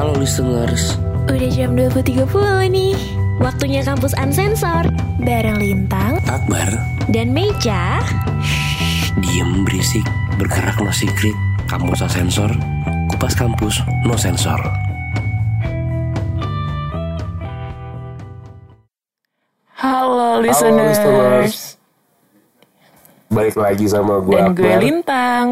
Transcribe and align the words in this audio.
Halo 0.00 0.16
listeners. 0.16 0.96
Udah 1.28 1.50
jam 1.52 1.76
20.30 1.76 2.24
nih. 2.72 2.96
Waktunya 3.36 3.84
kampus 3.84 4.16
Unsensor. 4.16 4.88
Bareng 5.20 5.60
Lintang 5.60 6.16
Akbar, 6.24 6.72
dan 7.12 7.36
Meja. 7.36 8.00
diem 9.20 9.60
berisik, 9.68 10.00
bergerak 10.40 10.80
no 10.80 10.88
secret. 10.88 11.36
Kampus 11.68 12.00
sensor, 12.08 12.48
kupas 13.12 13.36
kampus 13.36 13.84
no 14.08 14.16
sensor. 14.16 14.56
Halo 19.84 20.40
Halo 20.40 20.48
listeners. 20.48 20.96
listeners. 20.96 21.54
Balik 23.28 23.56
lagi 23.60 23.84
sama 23.84 24.16
gue 24.24 24.32
Dan 24.32 24.56
gue 24.56 24.64
Akbar. 24.64 24.80
Lintang. 24.80 25.48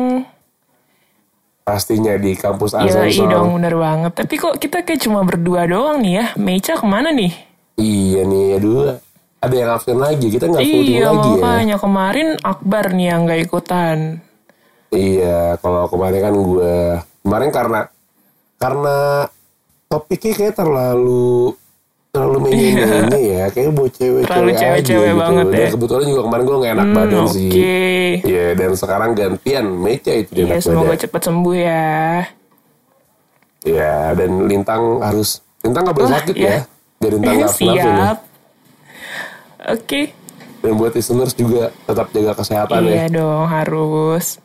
Pastinya 1.69 2.17
di 2.17 2.33
kampus 2.33 2.73
Iya 2.73 3.05
Asensor. 3.05 3.29
dong 3.29 3.61
bener 3.61 3.77
banget. 3.77 4.13
Tapi 4.17 4.35
kok 4.41 4.57
kita 4.57 4.81
kayak 4.89 5.05
cuma 5.05 5.21
berdua 5.21 5.69
doang 5.69 6.01
nih 6.01 6.13
ya. 6.17 6.27
Mecha 6.41 6.81
ke 6.81 6.87
mana 6.89 7.13
nih? 7.13 7.29
Iya 7.77 8.25
nih, 8.25 8.47
aduh. 8.57 8.97
Ada 9.39 9.55
yang 9.55 9.71
absen 9.71 9.99
lagi, 10.01 10.27
kita 10.33 10.49
nggak 10.49 10.65
voting 10.65 10.99
Iya 10.99 11.05
lagi 11.13 11.31
ya. 11.31 11.39
makanya 11.39 11.77
kemarin 11.79 12.29
Akbar 12.43 12.85
nih 12.91 13.07
yang 13.07 13.21
gak 13.29 13.41
ikutan. 13.45 13.99
Iya, 14.91 15.61
kalau 15.61 15.85
kemarin 15.87 16.19
kan 16.25 16.35
gue 16.35 16.75
kemarin 17.23 17.51
karena 17.53 17.81
karena 18.57 18.97
topiknya 19.87 20.33
kayak 20.35 20.57
terlalu 20.57 21.53
terlalu 22.09 22.39
menye 22.45 22.69
ya, 23.13 23.45
kayak 23.49 23.71
buat 23.71 23.93
Iya. 23.93 24.25
Terlalu 24.25 24.49
aja 24.49 24.59
cewek-cewek 24.59 25.07
gitu. 25.07 25.21
banget 25.21 25.45
Dan 25.47 25.59
ya. 25.59 25.69
kebetulan 25.71 26.05
juga 26.07 26.23
kemarin 26.25 26.45
gue 26.45 26.57
gak 26.59 26.73
enak 26.73 26.87
Hmm, 26.87 26.97
badan 26.97 27.21
Oke. 27.21 27.35
sih. 27.35 27.51
Iya, 28.23 28.47
dan 28.55 28.71
sekarang 28.75 29.11
gantian 29.13 29.67
Mecha 29.75 30.13
itu 30.15 30.31
dia 30.33 30.43
Iya 30.43 30.55
enak 30.55 30.63
semoga 30.63 30.87
badan. 30.89 31.01
cepet 31.01 31.21
sembuh 31.23 31.57
ya. 31.57 31.89
Iya, 33.61 33.95
dan 34.15 34.31
Lintang 34.45 34.83
harus 35.01 35.29
Lintang 35.59 35.83
gak 35.85 35.95
boleh 35.95 36.09
Wah, 36.09 36.17
sakit 36.17 36.35
iya. 36.35 36.49
ya. 36.49 36.59
Biar 36.99 37.13
Lintang 37.13 37.35
gak 37.35 37.45
nafsu 37.47 37.65
ya. 37.67 37.85
Siap. 37.85 38.19
Oke. 39.71 40.01
Dan 40.59 40.73
buat 40.75 40.93
listeners 40.93 41.33
juga 41.33 41.63
tetap 41.83 42.07
jaga 42.09 42.33
kesehatan 42.35 42.81
ya. 42.83 42.95
Iya 42.95 43.07
dong 43.13 43.47
harus. 43.47 44.43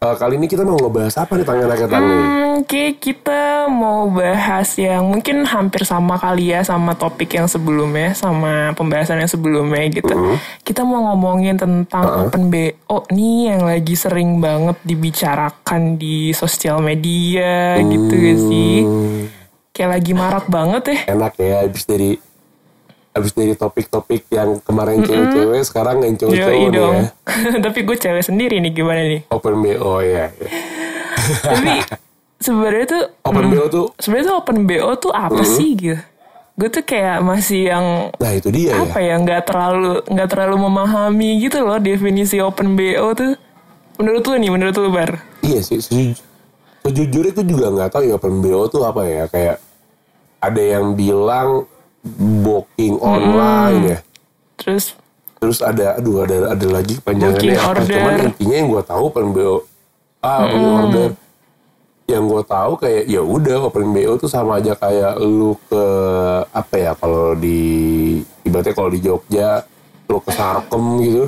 Eh, 0.00 0.16
kali 0.16 0.40
ini 0.40 0.48
kita 0.48 0.64
mau 0.64 0.80
ngebahas 0.80 1.12
apa 1.12 1.36
nih 1.36 1.44
tangan 1.44 1.64
anak 1.68 1.80
tang 1.84 2.00
nih? 2.00 2.16
Hmm, 2.16 2.48
Oke, 2.64 2.84
kita 2.96 3.68
mau 3.68 4.08
bahas 4.08 4.72
yang 4.80 5.04
mungkin 5.04 5.44
hampir 5.44 5.84
sama 5.84 6.16
kali 6.16 6.56
ya 6.56 6.64
sama 6.64 6.96
topik 6.96 7.36
yang 7.36 7.44
sebelumnya, 7.44 8.16
sama 8.16 8.72
pembahasan 8.72 9.20
yang 9.20 9.28
sebelumnya 9.28 9.84
gitu. 9.92 10.08
Kita 10.64 10.88
mau 10.88 11.04
ngomongin 11.12 11.60
tentang 11.60 12.00
open 12.24 12.48
BO 12.48 13.04
nih 13.12 13.52
yang 13.52 13.68
lagi 13.68 13.92
sering 13.92 14.40
banget 14.40 14.80
dibicarakan 14.80 16.00
di 16.00 16.32
sosial 16.32 16.80
media 16.80 17.76
gitu 17.84 18.12
gak 18.16 18.38
sih. 18.40 18.76
Hmm, 18.80 19.20
Kayak 19.76 20.00
lagi 20.00 20.12
marak 20.16 20.46
banget 20.48 20.82
ya. 20.88 20.98
enak 21.12 21.32
ya 21.36 21.60
habis 21.60 21.84
dari 21.84 22.16
habis 23.10 23.34
dari 23.34 23.52
topik-topik 23.52 24.30
yang 24.30 24.62
kemarin 24.62 25.02
cewek-cewek 25.02 25.62
sekarang 25.66 25.98
yang 26.00 26.14
cowok-cowok 26.14 26.54
nih 26.54 26.70
dong. 26.70 26.94
ya. 26.94 27.06
Tapi 27.66 27.78
gue 27.82 27.96
cewek 27.98 28.22
sendiri 28.22 28.56
nih 28.62 28.72
gimana 28.72 29.02
nih. 29.02 29.20
Open 29.28 29.54
BO 29.58 29.94
ya. 29.98 30.30
ya. 30.30 30.48
Tapi 31.50 31.70
sebenarnya 32.38 32.86
tuh 32.86 33.02
Open 33.26 33.46
BO 33.50 33.64
tuh 33.66 33.84
sebenarnya 33.98 34.26
tuh 34.30 34.36
open 34.38 34.58
BO 34.64 34.90
tuh 34.96 35.12
apa 35.12 35.42
sih 35.42 35.74
gitu? 35.74 35.98
Gue 36.54 36.68
tuh 36.68 36.84
kayak 36.84 37.18
masih 37.20 37.72
yang 37.72 37.86
nah 38.20 38.30
itu 38.30 38.48
dia 38.48 38.76
ya. 38.76 38.84
apa 38.84 38.98
ya 39.00 39.14
nggak 39.16 39.42
terlalu 39.44 40.04
nggak 40.06 40.28
terlalu 40.28 40.56
memahami 40.60 41.30
gitu 41.40 41.64
loh 41.64 41.76
definisi 41.76 42.38
open 42.38 42.78
BO 42.78 43.10
tuh. 43.12 43.34
Menurut 44.00 44.24
lu 44.24 44.36
nih, 44.38 44.48
menurut 44.48 44.74
lu 44.76 44.88
bar? 44.88 45.20
Iya 45.44 45.60
sih 45.60 45.76
sejuj- 45.76 46.24
sejujurnya 46.80 47.32
itu 47.32 47.42
juga 47.44 47.68
nggak 47.68 47.90
tahu 47.92 48.02
ya 48.08 48.16
Open 48.16 48.40
BO 48.40 48.64
tuh 48.66 48.80
apa 48.80 49.04
ya 49.04 49.24
kayak 49.28 49.56
ada 50.40 50.62
yang 50.62 50.96
bilang 50.96 51.68
booking 52.04 52.96
online 53.00 53.80
ya. 53.84 53.98
Terus 54.56 54.96
Terus 55.40 55.64
ada, 55.64 55.96
aduh 55.96 56.28
ada 56.28 56.52
ada 56.52 56.66
lagi 56.68 57.00
panjangannya 57.00 57.56
apa? 57.56 57.80
Cuman 57.80 58.14
intinya 58.28 58.56
yang 58.60 58.68
gue 58.68 58.82
tahu 58.84 59.00
open 59.08 59.32
BO, 59.32 59.64
ah 60.20 60.44
booking 60.44 60.68
order. 60.68 61.08
Yang 62.04 62.24
gue 62.28 62.42
tahu 62.44 62.72
kayak 62.76 63.02
ya 63.08 63.22
udah 63.24 63.58
open 63.72 63.86
BO 63.96 64.20
tuh 64.20 64.28
sama 64.28 64.60
aja 64.60 64.76
kayak 64.76 65.16
lu 65.16 65.56
ke 65.64 65.84
apa 66.52 66.74
ya 66.76 66.92
kalau 66.92 67.32
di 67.32 67.60
ibaratnya 68.44 68.76
kalau 68.76 68.92
di 68.92 69.00
Jogja 69.00 69.64
lu 70.12 70.20
ke 70.20 70.28
Sarkem 70.28 70.84
gitu, 71.08 71.24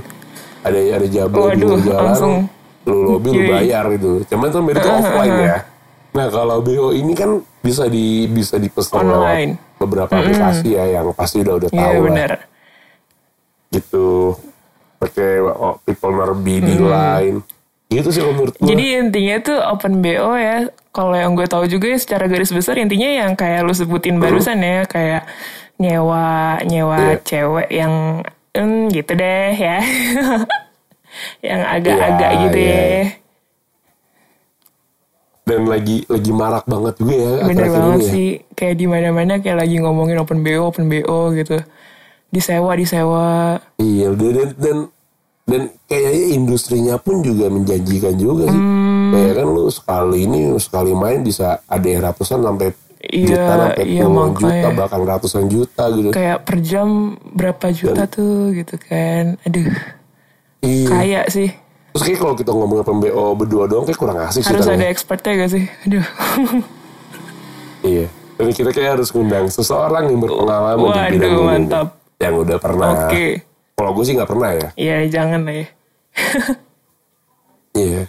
ada 0.61 0.77
ada 0.77 1.07
jablo 1.09 1.49
di 1.57 1.65
jalan, 1.65 2.05
langsung. 2.13 2.35
lu 2.85 3.17
lobby 3.17 3.33
lu 3.33 3.41
Yoi. 3.47 3.49
bayar 3.49 3.85
gitu. 3.97 4.29
Cuman 4.29 4.53
tuh 4.53 4.61
beda 4.61 4.81
tuh 4.85 4.93
offline 4.93 5.37
ya. 5.41 5.57
Nah 6.13 6.27
kalau 6.29 6.61
BO 6.61 6.93
ini 6.93 7.17
kan 7.17 7.41
bisa 7.65 7.89
di 7.89 8.29
bisa 8.29 8.61
dipesan 8.61 9.09
Online. 9.09 9.57
lewat 9.57 9.72
beberapa 9.83 10.13
aplikasi 10.15 10.79
ya 10.79 10.85
yang 11.01 11.11
pasti 11.13 11.43
udah 11.43 11.55
udah 11.59 11.71
tahu 11.71 12.03
Iya 12.09 12.27
lah 12.33 12.43
gitu 13.73 14.37
pakai 15.01 15.41
oh, 15.43 15.81
people 15.83 16.13
nerbi 16.13 16.61
di 16.61 16.77
line 16.79 17.41
gitu 17.89 18.09
sih 18.09 18.23
menurut 18.25 18.55
gue 18.57 18.69
Jadi 18.69 18.85
intinya 18.97 19.37
tuh 19.43 19.59
open 19.61 20.01
BO 20.01 20.33
ya. 20.37 20.65
Kalau 20.93 21.13
yang 21.13 21.33
gue 21.37 21.45
tahu 21.45 21.65
juga 21.69 21.93
ya 21.93 21.99
secara 22.01 22.25
garis 22.25 22.53
besar 22.53 22.77
intinya 22.77 23.09
yang 23.09 23.33
kayak 23.33 23.65
lu 23.65 23.73
sebutin 23.73 24.17
barusan 24.17 24.61
ya 24.61 24.85
kayak 24.85 25.25
nyewa 25.77 26.61
nyewa 26.65 26.97
Iya. 27.01 27.17
cewek 27.25 27.69
yang 27.69 28.25
em, 28.53 28.89
gitu 28.89 29.13
deh 29.13 29.53
ya. 29.53 29.81
yang 31.49 31.61
agak-agak 31.65 32.31
Iya, 32.33 32.41
gitu 32.49 32.59
iya. 32.61 32.81
ya. 32.81 33.05
Dan 35.43 35.67
lagi 35.67 36.07
lagi 36.07 36.31
marak 36.31 36.65
banget 36.65 36.95
juga 36.97 37.15
ya 37.15 37.33
Bener 37.45 37.67
banget 37.67 37.83
ini 37.93 37.99
ya. 37.99 38.11
sih. 38.11 38.29
Kayak 38.53 38.75
di 38.77 38.87
mana-mana 38.87 39.33
kayak 39.39 39.59
lagi 39.59 39.77
ngomongin 39.77 40.17
open 40.17 40.41
BO, 40.41 40.63
open 40.65 40.87
BO 40.87 41.19
gitu. 41.33 41.59
Disewa, 42.29 42.73
disewa. 42.73 43.61
iya 43.77 44.09
dan 44.09 44.33
dan 44.33 44.49
dan, 44.57 44.77
dan 45.45 45.63
kayaknya 45.85 46.27
industrinya 46.33 46.95
pun 46.97 47.21
juga 47.21 47.47
menjanjikan 47.47 48.15
juga 48.15 48.47
sih 48.47 48.57
Hmm. 48.57 49.13
kayak 49.13 49.33
kan 49.35 49.47
lu 49.47 49.69
sekali 49.69 50.19
ini 50.23 50.39
sekali 50.57 50.93
main 50.93 51.21
bisa 51.21 51.61
ada 51.63 51.85
yang 51.85 52.01
ratusan 52.03 52.41
sampai 52.41 52.73
Iya, 53.03 53.27
juta 53.29 53.53
sampai 53.59 53.85
iya, 53.85 54.01
puluhan 54.01 54.31
juta 54.33 54.69
bahkan 54.73 55.01
ratusan 55.03 55.45
juta 55.47 55.85
gitu 55.91 56.09
Kayak 56.09 56.39
per 56.41 56.57
jam 56.63 56.89
berapa 57.29 57.67
juta 57.69 58.03
tuh 58.07 58.55
gitu 58.55 58.79
kan. 58.81 59.37
Aduh, 59.43 59.67
iya 60.63 60.87
kayak 60.89 61.25
sih. 61.29 61.51
Terus 61.93 62.03
kayak 62.03 62.19
kalau 62.19 62.35
kita 62.35 62.51
ngomongin 62.51 62.83
PMBO 62.83 63.25
berdua 63.35 63.65
doang 63.65 63.85
kayak 63.85 63.97
kurang 63.97 64.19
asik 64.19 64.41
sih 64.41 64.49
Harus 64.49 64.67
ada 64.67 64.81
ya. 64.81 64.89
expertnya 64.89 65.33
gak 65.37 65.51
sih? 65.51 65.65
Aduh. 65.85 66.07
iya 67.83 68.07
dan 68.33 68.49
kita 68.49 68.71
kayak 68.71 68.91
harus 68.97 69.09
ngundang 69.11 69.47
seseorang 69.47 70.09
yang 70.09 70.19
berpengalaman 70.19 70.75
di 70.75 70.83
Waduh, 70.83 71.13
bidang 71.13 71.31
ini 71.31 71.45
mantap. 71.45 71.87
yang 72.17 72.35
udah 72.35 72.59
pernah 72.59 72.91
Oke. 73.07 73.27
kalau 73.73 73.91
gue 73.93 74.05
sih 74.05 74.15
nggak 74.15 74.27
pernah 74.27 74.51
ya 74.53 74.69
Iya, 74.75 74.97
jangan 75.09 75.41
lah 75.43 75.55
ya. 75.55 75.67
Iya. 77.73 78.03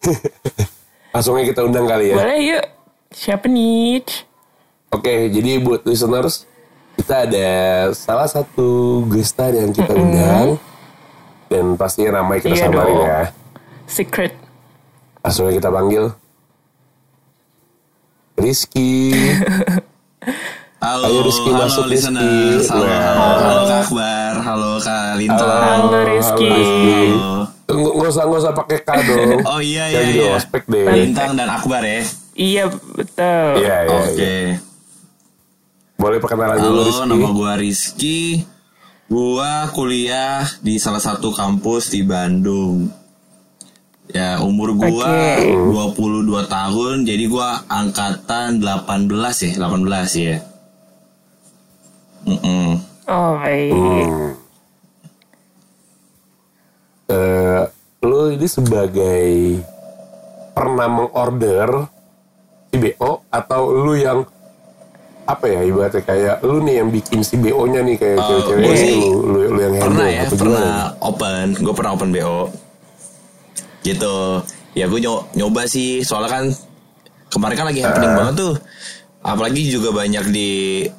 Langsung 1.10 1.34
aja 1.34 1.44
kita 1.44 1.66
undang 1.66 1.82
kali 1.84 2.10
ya. 2.10 2.16
Boleh 2.16 2.38
yuk. 2.46 2.64
Siapa 3.10 3.50
nih? 3.50 4.06
Oke, 4.90 5.26
jadi 5.28 5.58
buat 5.58 5.82
listeners, 5.82 6.46
kita 6.94 7.26
ada 7.26 7.48
salah 7.90 8.26
satu 8.26 9.02
gestar 9.08 9.50
yang 9.50 9.74
kita 9.74 9.90
undang. 9.90 10.62
Dan 11.50 11.74
pastinya 11.74 12.10
namanya 12.16 12.40
kita 12.40 12.54
Iya 12.54 12.64
samarin 12.64 12.94
dong. 12.94 13.02
ya. 13.04 13.20
Secret. 13.84 14.32
Langsung 15.20 15.50
kita 15.50 15.68
panggil. 15.68 16.04
Rizky. 18.38 19.12
Halo, 20.80 21.04
Ayo, 21.04 21.20
Rizky, 21.20 21.50
halo 21.50 21.60
masuk, 21.60 21.84
listeners. 21.86 22.24
Rizky. 22.56 22.72
Halo, 22.72 22.88
Nah. 22.88 23.12
halo, 23.12 23.36
halo 23.36 23.62
Kak 23.68 23.80
Akbar, 23.84 24.32
halo 24.40 24.70
Kak 24.80 25.08
Lintang. 25.14 25.60
Halo, 25.60 25.98
Rizky. 26.08 26.48
Halo. 26.48 27.32
Nggak 27.68 27.92
nggak 27.92 28.08
usah 28.08 28.24
nggak 28.24 28.40
usah 28.40 28.52
pakai 28.56 28.78
K 28.80 28.90
dong. 29.06 29.38
Oh 29.44 29.60
iya 29.60 29.84
iya 29.86 30.00
di 30.02 30.14
iya. 30.16 30.32
ospek 30.32 30.64
deh. 30.64 30.88
Lintang 30.88 31.36
dan 31.36 31.48
Akbar 31.50 31.84
ya. 31.84 32.00
Iya, 32.32 32.64
betul. 32.88 33.50
Iya, 33.58 33.76
iya. 33.84 33.92
Oke. 33.92 34.16
iya. 34.16 34.56
Boleh 35.94 36.16
perkenalan 36.16 36.56
dulu 36.56 36.72
Halo, 36.72 36.88
Rizky. 36.88 37.08
nama 37.12 37.28
gua 37.30 37.52
Rizky. 37.54 38.18
Gua 39.10 39.66
kuliah 39.74 40.46
di 40.62 40.78
salah 40.78 41.02
satu 41.02 41.34
kampus 41.34 41.90
di 41.90 42.06
Bandung. 42.06 42.86
Ya, 44.06 44.38
umur 44.38 44.78
gua 44.78 44.86
Oke. 44.86 45.50
22 45.50 46.46
tahun, 46.46 47.02
jadi 47.02 47.24
gua 47.26 47.66
angkatan 47.66 48.62
18 48.62 49.10
ya, 49.42 49.66
18 49.66 50.14
ya. 50.14 50.38
Mm-mm. 52.22 52.78
Oh, 53.10 53.32
baik. 53.42 53.72
Hmm. 53.74 54.30
Eh, 57.10 57.62
lu 58.06 58.30
ini 58.30 58.46
sebagai 58.46 59.26
pernah 60.54 60.86
mengorder 60.86 61.90
si 62.70 62.78
BO 62.78 63.26
atau 63.26 63.74
lu 63.74 63.98
yang 63.98 64.22
apa 65.30 65.44
ya 65.46 65.60
ibaratnya 65.62 66.02
kayak 66.02 66.36
lu 66.42 66.58
nih 66.60 66.74
yang 66.82 66.88
bikin 66.90 67.20
si 67.22 67.38
BO-nya 67.38 67.80
nih 67.86 67.96
kayak 67.96 68.18
Oh, 68.18 68.26
cewek-cewek 68.26 68.58
gua 68.58 68.74
ini, 68.74 68.82
sih 68.82 68.94
lu, 68.98 69.10
lu, 69.22 69.38
lu 69.46 69.60
yang 69.62 69.74
handle 69.78 69.86
pernah 69.86 70.08
ya 70.10 70.22
pernah 70.26 70.64
gimana? 70.66 70.84
open 71.06 71.46
gue 71.54 71.74
pernah 71.74 71.90
open 71.94 72.08
bo 72.10 72.38
gitu. 73.80 74.16
Ya 74.70 74.86
gue 74.86 75.00
nyoba 75.34 75.66
sih 75.66 76.04
soalnya 76.04 76.30
kan 76.30 76.44
kemarin 77.32 77.56
kan 77.58 77.66
lagi 77.70 77.80
happening 77.82 78.12
banget 78.14 78.34
tuh. 78.38 78.54
Apalagi 79.20 79.68
juga 79.68 79.92
banyak 79.92 80.30
di 80.30 80.50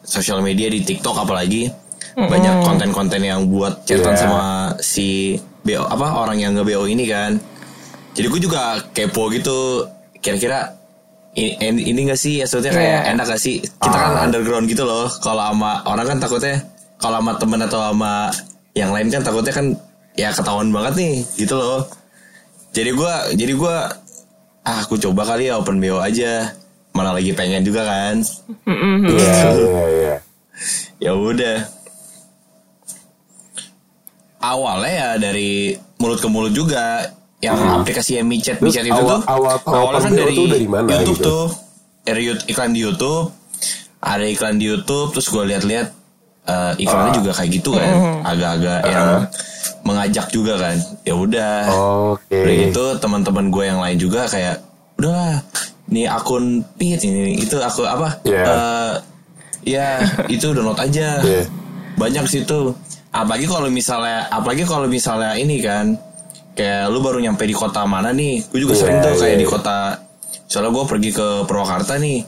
sosial 0.04 0.42
media 0.42 0.68
di 0.68 0.84
TikTok 0.84 1.24
apalagi. 1.24 1.72
Banyak 2.12 2.68
konten-konten 2.68 3.24
yang 3.24 3.48
buat 3.48 3.88
chatan 3.88 4.12
Yeah. 4.12 4.20
sama 4.20 4.44
si 4.84 5.40
BO 5.64 5.88
apa 5.88 6.20
orang 6.20 6.38
yang 6.38 6.52
nge 6.58 6.68
BO 6.68 6.84
ini 6.84 7.08
kan. 7.08 7.40
Jadi 8.12 8.28
gue 8.28 8.42
juga 8.44 8.84
kepo 8.92 9.32
gitu 9.32 9.88
kira-kira 10.20 10.76
ini, 11.36 11.82
ini, 11.96 12.00
gak 12.12 12.20
sih 12.20 12.44
maksudnya 12.44 12.76
kayak 12.76 12.92
Yeah. 13.08 13.12
enak 13.16 13.26
gak 13.32 13.40
sih? 13.40 13.64
Kita 13.64 13.98
kan 13.98 14.28
underground 14.28 14.68
gitu 14.68 14.84
loh. 14.84 15.08
Kalau 15.24 15.48
sama 15.48 15.80
orang 15.88 16.06
kan 16.08 16.18
takutnya 16.20 16.60
kalau 17.00 17.24
sama 17.24 17.32
temen 17.40 17.60
atau 17.64 17.80
sama 17.80 18.14
yang 18.76 18.92
lain 18.92 19.08
kan 19.08 19.24
takutnya 19.24 19.54
kan 19.56 19.68
ya 20.20 20.30
ketahuan 20.36 20.76
banget 20.76 20.94
nih 21.00 21.14
gitu 21.40 21.56
loh. 21.56 21.88
Jadi 22.76 22.92
gua 22.92 23.32
jadi 23.32 23.54
gua 23.56 23.88
ah 24.68 24.78
aku 24.84 25.00
coba 25.00 25.24
kali 25.24 25.48
ya 25.48 25.56
open 25.56 25.80
BO 25.80 26.04
aja. 26.04 26.52
Mana 26.92 27.16
lagi 27.16 27.32
pengen 27.32 27.64
juga 27.64 27.88
kan. 27.88 28.20
Iya, 28.68 29.36
iya, 29.56 29.84
iya. 29.88 30.16
ya 31.00 31.12
udah. 31.16 31.64
Awalnya 34.42 34.92
ya 34.92 35.10
dari 35.16 35.80
mulut 35.96 36.20
ke 36.20 36.28
mulut 36.28 36.52
juga 36.52 37.08
yang 37.42 37.58
aplikasi 37.76 38.22
yang 38.22 38.30
micet 38.30 38.62
micet 38.62 38.86
itu 38.86 38.94
awal- 38.94 39.18
tuh 39.18 39.22
awal 39.26 39.56
awalnya 39.66 40.00
kan 40.00 40.14
dari, 40.14 40.36
tuh 40.38 40.48
dari 40.48 40.68
mana 40.70 40.88
YouTube 40.94 41.18
gitu? 41.18 41.26
tuh 41.26 41.46
dari 42.02 42.22
iklan 42.46 42.72
di 42.72 42.82
YouTube. 42.82 43.26
Ada 44.02 44.26
iklan 44.26 44.58
di 44.58 44.66
YouTube 44.66 45.10
terus 45.12 45.30
gue 45.30 45.44
lihat-lihat 45.46 45.88
eh, 46.44 46.74
iklannya 46.80 47.12
juga 47.14 47.32
kayak 47.34 47.50
gitu 47.52 47.70
kan. 47.74 47.94
Agak-agak 48.24 48.80
yang 48.88 49.10
mengajak 49.82 50.26
juga 50.30 50.54
kan. 50.58 50.76
Ya 51.02 51.14
udah. 51.14 51.56
Oke. 52.18 52.34
Udah 52.34 52.56
gitu 52.66 52.84
teman-teman 52.98 53.50
gue 53.50 53.64
yang 53.64 53.78
lain 53.78 53.98
juga 53.98 54.26
kayak 54.26 54.58
udahlah 54.98 55.42
nih 55.86 56.06
akun 56.08 56.62
pit 56.78 57.02
ini 57.02 57.38
itu 57.38 57.58
aku 57.58 57.86
apa? 57.86 58.22
Iya. 58.22 58.42
Eh, 58.42 58.94
ya 59.70 59.88
itu 60.36 60.50
download 60.50 60.78
aja. 60.78 61.22
Iya. 61.22 61.46
banyak 61.92 62.26
situ. 62.26 62.74
Apalagi 63.12 63.46
kalau 63.46 63.70
misalnya 63.70 64.26
apalagi 64.32 64.66
kalau 64.66 64.90
misalnya 64.90 65.38
ini 65.38 65.62
kan 65.62 65.94
kayak 66.52 66.88
lu 66.88 67.00
baru 67.00 67.18
nyampe 67.18 67.42
di 67.42 67.54
kota 67.54 67.84
mana 67.84 68.12
nih 68.12 68.44
gue 68.44 68.60
juga 68.60 68.74
Iya, 68.74 68.82
sering 68.82 68.98
tuh 69.00 69.12
kayak 69.16 69.28
iya, 69.30 69.38
di 69.38 69.46
iya. 69.46 69.52
kota 69.52 69.78
soalnya 70.46 70.72
gue 70.72 70.84
pergi 70.86 71.10
ke 71.12 71.28
Purwakarta 71.44 71.96
nih 71.96 72.20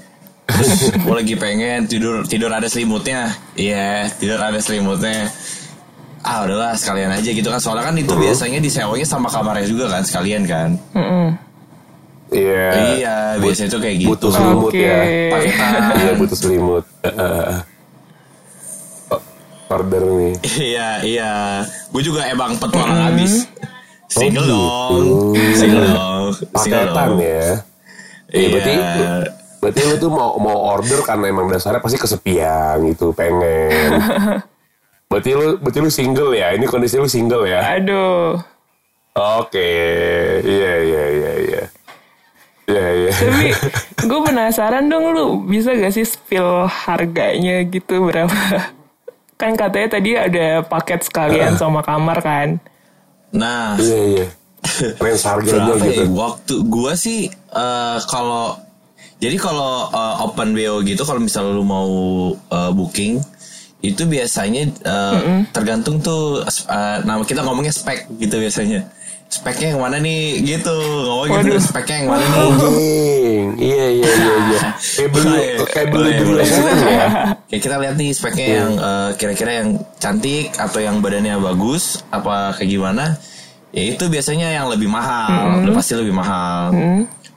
terus 0.46 0.72
gue 1.04 1.14
lagi 1.14 1.36
pengen 1.36 1.86
tidur 1.86 2.24
tidur 2.24 2.48
ada 2.50 2.66
selimutnya 2.66 3.32
iya 3.54 4.08
tidur 4.14 4.38
ada 4.38 4.58
selimutnya 4.58 5.28
ah 6.20 6.40
udahlah 6.42 6.72
sekalian 6.74 7.12
aja 7.12 7.30
gitu 7.30 7.46
kan 7.46 7.60
soalnya 7.60 7.84
kan 7.86 7.96
itu 7.96 8.14
biasanya 8.14 8.58
disewanya 8.58 9.04
sama 9.04 9.28
kamarnya 9.28 9.66
juga 9.66 9.88
kan 9.90 10.02
sekalian 10.02 10.44
kan 10.44 10.70
Iya. 12.30 12.66
iya 12.96 13.16
biasanya 13.38 13.70
tuh 13.70 13.78
kayak 13.78 13.96
gitu 14.00 14.10
Butuh 14.10 14.32
selimut 14.32 14.72
Oke. 14.72 14.82
ya. 14.82 15.00
paketan 15.30 15.72
Iya, 15.94 16.12
butuh 16.16 16.34
selimut. 16.36 16.84
Heeh. 17.04 17.58
O- 19.14 19.26
Order 19.70 20.02
nih. 20.02 20.34
iya 20.58 20.90
iya 21.04 21.32
gue 21.88 22.02
juga 22.02 22.26
emang 22.26 22.58
petualang 22.58 23.14
abis 23.14 23.46
single 24.14 24.46
gitu. 24.46 24.54
dong 24.54 25.06
single 25.58 25.88
dong 25.90 26.26
single 26.38 26.54
Paketan 26.54 27.10
dong 27.10 27.22
ya. 27.22 27.50
Iya, 28.34 28.48
berarti 28.50 28.74
berarti 29.62 29.80
lu 29.86 29.96
tuh 30.02 30.12
mau 30.12 30.36
mau 30.42 30.58
order 30.74 31.00
karena 31.06 31.30
emang 31.30 31.46
dasarnya 31.48 31.80
pasti 31.80 32.02
kesepian 32.02 32.82
gitu, 32.90 33.14
pengen. 33.14 34.02
berarti 35.10 35.32
lu 35.38 35.62
berarti 35.62 35.80
lu 35.80 35.92
single 35.94 36.34
ya? 36.34 36.50
Ini 36.58 36.66
kondisi 36.66 36.98
lu 36.98 37.06
single 37.06 37.46
ya? 37.46 37.62
Aduh. 37.78 38.42
Oke. 39.14 39.70
Iya, 40.42 40.74
iya, 40.82 41.04
iya, 41.14 41.32
iya. 41.38 41.64
Iya, 42.66 42.86
iya. 43.06 43.12
Tapi 43.14 43.48
gue 44.10 44.20
penasaran 44.26 44.90
dong 44.90 45.14
lu 45.14 45.26
bisa 45.46 45.78
gak 45.78 45.94
sih 45.94 46.08
spill 46.08 46.66
harganya 46.66 47.62
gitu 47.70 48.10
berapa? 48.10 48.34
Kan 49.40 49.54
katanya 49.54 50.02
tadi 50.02 50.18
ada 50.18 50.66
paket 50.66 51.06
sekalian 51.06 51.54
sama 51.60 51.86
kamar 51.86 52.24
kan? 52.24 52.50
Nah 53.34 53.76
Iya, 53.76 54.00
iya. 54.08 54.26
Range 55.04 55.24
harganya 55.26 55.74
gitu. 55.76 56.04
ya 56.04 56.06
waktu 56.10 56.56
gua 56.64 56.94
sih 56.96 57.28
eh, 57.34 57.98
kalau 58.08 58.56
jadi 59.20 59.36
kalau 59.36 59.90
eh, 59.90 60.16
open 60.24 60.54
BO 60.54 60.80
gitu 60.82 61.04
kalau 61.04 61.20
misalnya 61.20 61.52
lu 61.52 61.66
mau 61.66 61.92
eh, 62.32 62.72
booking 62.72 63.20
itu 63.84 64.08
biasanya 64.08 64.64
eh, 64.72 65.18
tergantung 65.52 66.00
tuh 66.00 66.46
eh, 66.48 66.98
nama 67.04 67.22
kita 67.22 67.44
ngomongnya 67.44 67.76
spek 67.76 68.08
gitu 68.16 68.40
biasanya 68.40 68.88
speknya 69.34 69.68
yang 69.74 69.82
mana 69.82 69.98
nih? 69.98 70.46
Gitu. 70.46 70.78
Ngomong 71.10 71.42
gitu. 71.42 71.58
Speknya 71.58 71.96
yang 72.06 72.10
mana 72.14 72.26
nih? 72.26 72.38
Anjing. 72.38 73.46
Iya, 73.58 73.86
iya, 73.90 74.10
iya, 74.14 74.36
iya. 74.38 74.60
Kayak 74.78 75.10
beli 75.10 75.34
kayak 75.74 75.88
beli 75.90 76.10
boleh. 76.22 76.46
restoran 76.46 76.78
ya. 76.86 77.08
Kayak 77.50 77.62
kita 77.66 77.76
lihat 77.82 77.96
nih 77.98 78.10
speknya 78.14 78.48
yang 78.62 78.72
eh, 78.78 79.10
kira-kira 79.18 79.52
yang 79.66 79.70
cantik 79.98 80.54
atau 80.54 80.80
yang 80.80 81.02
badannya 81.02 81.36
bagus 81.42 82.06
apa 82.14 82.54
kayak 82.58 82.70
gimana? 82.70 83.06
Ya 83.74 83.84
itu 83.90 84.06
biasanya 84.06 84.54
yang 84.54 84.70
lebih 84.70 84.86
mahal. 84.86 85.66
Udah 85.66 85.74
pasti 85.74 85.98
lebih 85.98 86.14
mahal. 86.14 86.70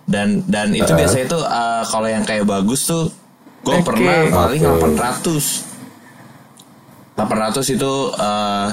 Dan 0.06 0.44
dan 0.46 0.70
itu 0.76 0.92
biasanya 0.92 1.26
tuh 1.32 1.42
eh, 1.42 1.82
kalau 1.88 2.08
yang 2.12 2.24
kayak 2.28 2.44
bagus 2.44 2.84
tuh 2.84 3.08
gue 3.66 3.82
pernah 3.82 4.30
paling 4.30 4.62
Oke. 4.62 4.94
800 4.94 5.66
800 7.18 7.74
itu 7.74 7.92
eh, 8.14 8.66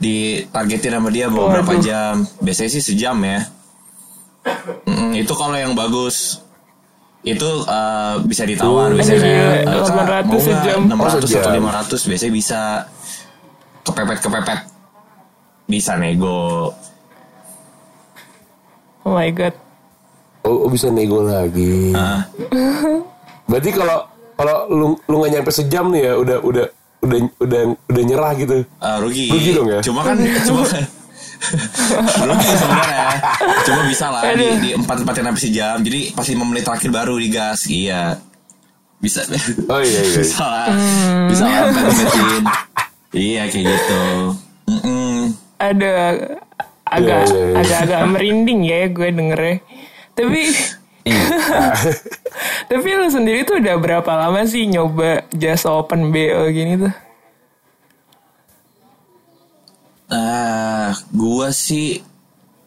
ditargetin 0.00 0.96
sama 0.96 1.08
dia 1.08 1.28
beberapa 1.28 1.70
Waduh. 1.70 1.84
jam 1.84 2.14
biasanya 2.40 2.70
sih 2.70 2.82
sejam 2.82 3.16
ya 3.20 3.44
Mm, 4.88 5.20
itu 5.20 5.36
kalau 5.36 5.52
yang 5.52 5.76
bagus 5.76 6.40
itu 7.20 7.44
eh, 7.60 8.14
bisa 8.24 8.48
ditawar 8.48 8.88
Oh, 8.88 8.96
biasanya 8.96 9.20
kayak 9.20 9.44
Kak, 9.60 9.84
800 9.84 9.92
mau 9.92 10.32
nggak 10.32 10.40
sejam. 10.40 10.80
600 10.80 10.96
Oh, 10.96 11.08
atau 11.12 11.28
sejam. 11.28 11.52
500 11.60 12.08
biasanya 12.08 12.32
bisa 12.32 12.60
kepepet 13.82 14.18
kepepet 14.18 14.60
bisa 15.66 15.92
nego 15.94 16.72
Oh 19.00 19.12
my 19.12 19.28
god. 19.28 19.52
Oh, 20.40 20.64
oh, 20.64 20.70
bisa 20.70 20.88
nego 20.88 21.20
lagi. 21.20 21.92
Ah. 21.92 22.24
Berarti 23.48 23.70
kalau 23.72 24.08
kalau 24.34 24.56
lu 24.68 24.86
lu 25.04 25.14
nggak 25.18 25.32
nyampe 25.36 25.50
sejam 25.50 25.88
nih 25.88 26.02
ya 26.02 26.12
udah 26.16 26.38
udah 26.40 26.66
udah 27.00 27.18
udah 27.40 27.62
udah 27.88 28.02
nyerah 28.04 28.32
gitu. 28.36 28.56
Eh, 28.64 28.96
rugi. 29.00 29.26
Rugi 29.32 29.50
dong 29.56 29.68
ya? 29.68 29.80
Cuma 29.80 30.00
kan 30.04 30.16
cuma 30.20 30.62
kan 30.68 30.84
rugi 32.28 32.48
sebenarnya. 32.52 33.06
Cuma 33.64 33.80
bisa 33.88 34.06
lah 34.12 34.22
di, 34.36 34.46
di 34.60 34.70
empat 34.76 34.96
empatin 35.00 35.24
habis 35.24 35.42
sejam. 35.48 35.80
Jadi 35.80 36.12
pasti 36.12 36.36
lima 36.36 36.44
menit 36.44 36.64
terakhir 36.68 36.90
baru 36.92 37.16
digas. 37.16 37.64
Iya. 37.66 38.20
Bisa. 39.00 39.24
Oh 39.72 39.80
iya 39.80 40.00
iya. 40.04 40.20
bisa 40.20 40.44
lah. 40.44 40.68
Bisa 41.32 41.44
lah 41.48 41.60
empat-empatin. 41.72 42.42
Iya 43.10 43.42
kayak 43.48 43.64
gitu. 43.64 44.00
Mm-mm. 44.70 45.16
Ada 45.56 45.92
agak 46.84 47.20
Iya, 47.26 47.32
iya, 47.32 47.44
iya. 47.46 47.54
agak-agak 47.64 48.00
merinding 48.12 48.60
ya 48.66 48.80
gue 48.86 49.08
dengernya. 49.08 49.56
Tapi 50.12 50.40
tapi 52.68 52.88
lu 52.90 53.06
sendiri 53.06 53.42
tuh 53.42 53.56
udah 53.56 53.76
berapa 53.76 54.10
lama 54.10 54.44
sih 54.44 54.64
nyoba 54.64 55.24
jasa 55.32 55.72
open 55.72 56.08
BO 56.08 56.44
gini 56.48 56.76
tuh? 56.78 56.92
Nah, 60.08 60.90
gua 61.10 61.48
sih 61.50 62.02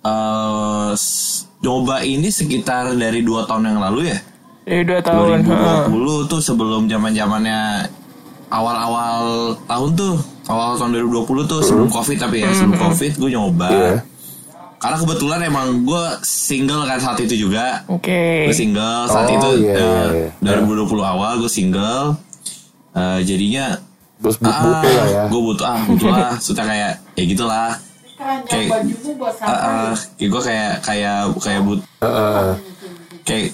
eh 0.01 0.91
s- 0.93 1.47
coba 1.59 2.01
ini 2.01 2.27
sekitar 2.27 2.91
dari 2.93 3.19
dua 3.19 3.43
tahun 3.43 3.69
yang 3.69 3.79
lalu 3.81 4.09
ya. 4.09 4.17
Dari 4.63 4.83
dua 4.83 4.99
tahun. 4.99 5.43
heeh. 5.43 5.83
2020 5.91 6.27
tuh 6.27 6.39
sebelum 6.39 6.81
zaman 6.85 7.11
zamannya 7.11 7.87
awal-awal 8.47 9.23
tahun 9.65 9.89
tuh, 9.93 10.15
awal 10.45 10.75
tahun 10.75 10.91
2020 11.01 11.43
tuh 11.45 11.59
sebelum 11.61 11.89
covid 11.89 12.17
tapi 12.17 12.41
ya 12.41 12.51
sebelum 12.51 12.77
covid 12.77 13.11
gue 13.13 13.29
nyoba. 13.29 13.67
Iya. 13.69 13.91
Karena 14.83 14.97
kebetulan 14.97 15.39
emang 15.41 15.67
gue 15.81 16.03
single 16.21 16.83
kan 16.83 16.99
saat 16.99 17.17
itu 17.17 17.35
juga. 17.39 17.87
Oke. 17.87 18.45
Gue 18.45 18.53
single 18.53 19.07
saat 19.07 19.25
Oh, 19.25 19.33
itu 19.33 19.49
iya, 19.61 19.73
eh, 19.73 20.07
iya, 20.11 20.27
iya. 20.43 20.59
2020 20.59 20.83
awal 21.01 21.39
gue 21.39 21.47
single. 21.49 22.19
Eh, 22.91 23.19
jadinya 23.23 23.79
Terus 24.19 24.37
bu- 24.37 24.45
butuh 24.45 24.69
lah 24.69 24.83
ya. 25.05 25.23
gue 25.25 25.41
butuh 25.41 25.65
ah 25.65 25.81
butuh 25.83 26.09
lah 26.09 26.31
sudah 26.45 26.63
kayak 26.63 26.91
ya 27.11 27.23
gitulah 27.25 27.71
kayak 28.45 28.69
ah, 29.41 29.51
ah, 29.51 29.91
kayak 30.13 30.29
gue 30.29 30.41
kayak 30.41 30.73
kayak 30.79 31.19
kayak 31.37 31.61
but 31.61 31.79
Heeh. 31.99 32.47
kayak 33.23 33.47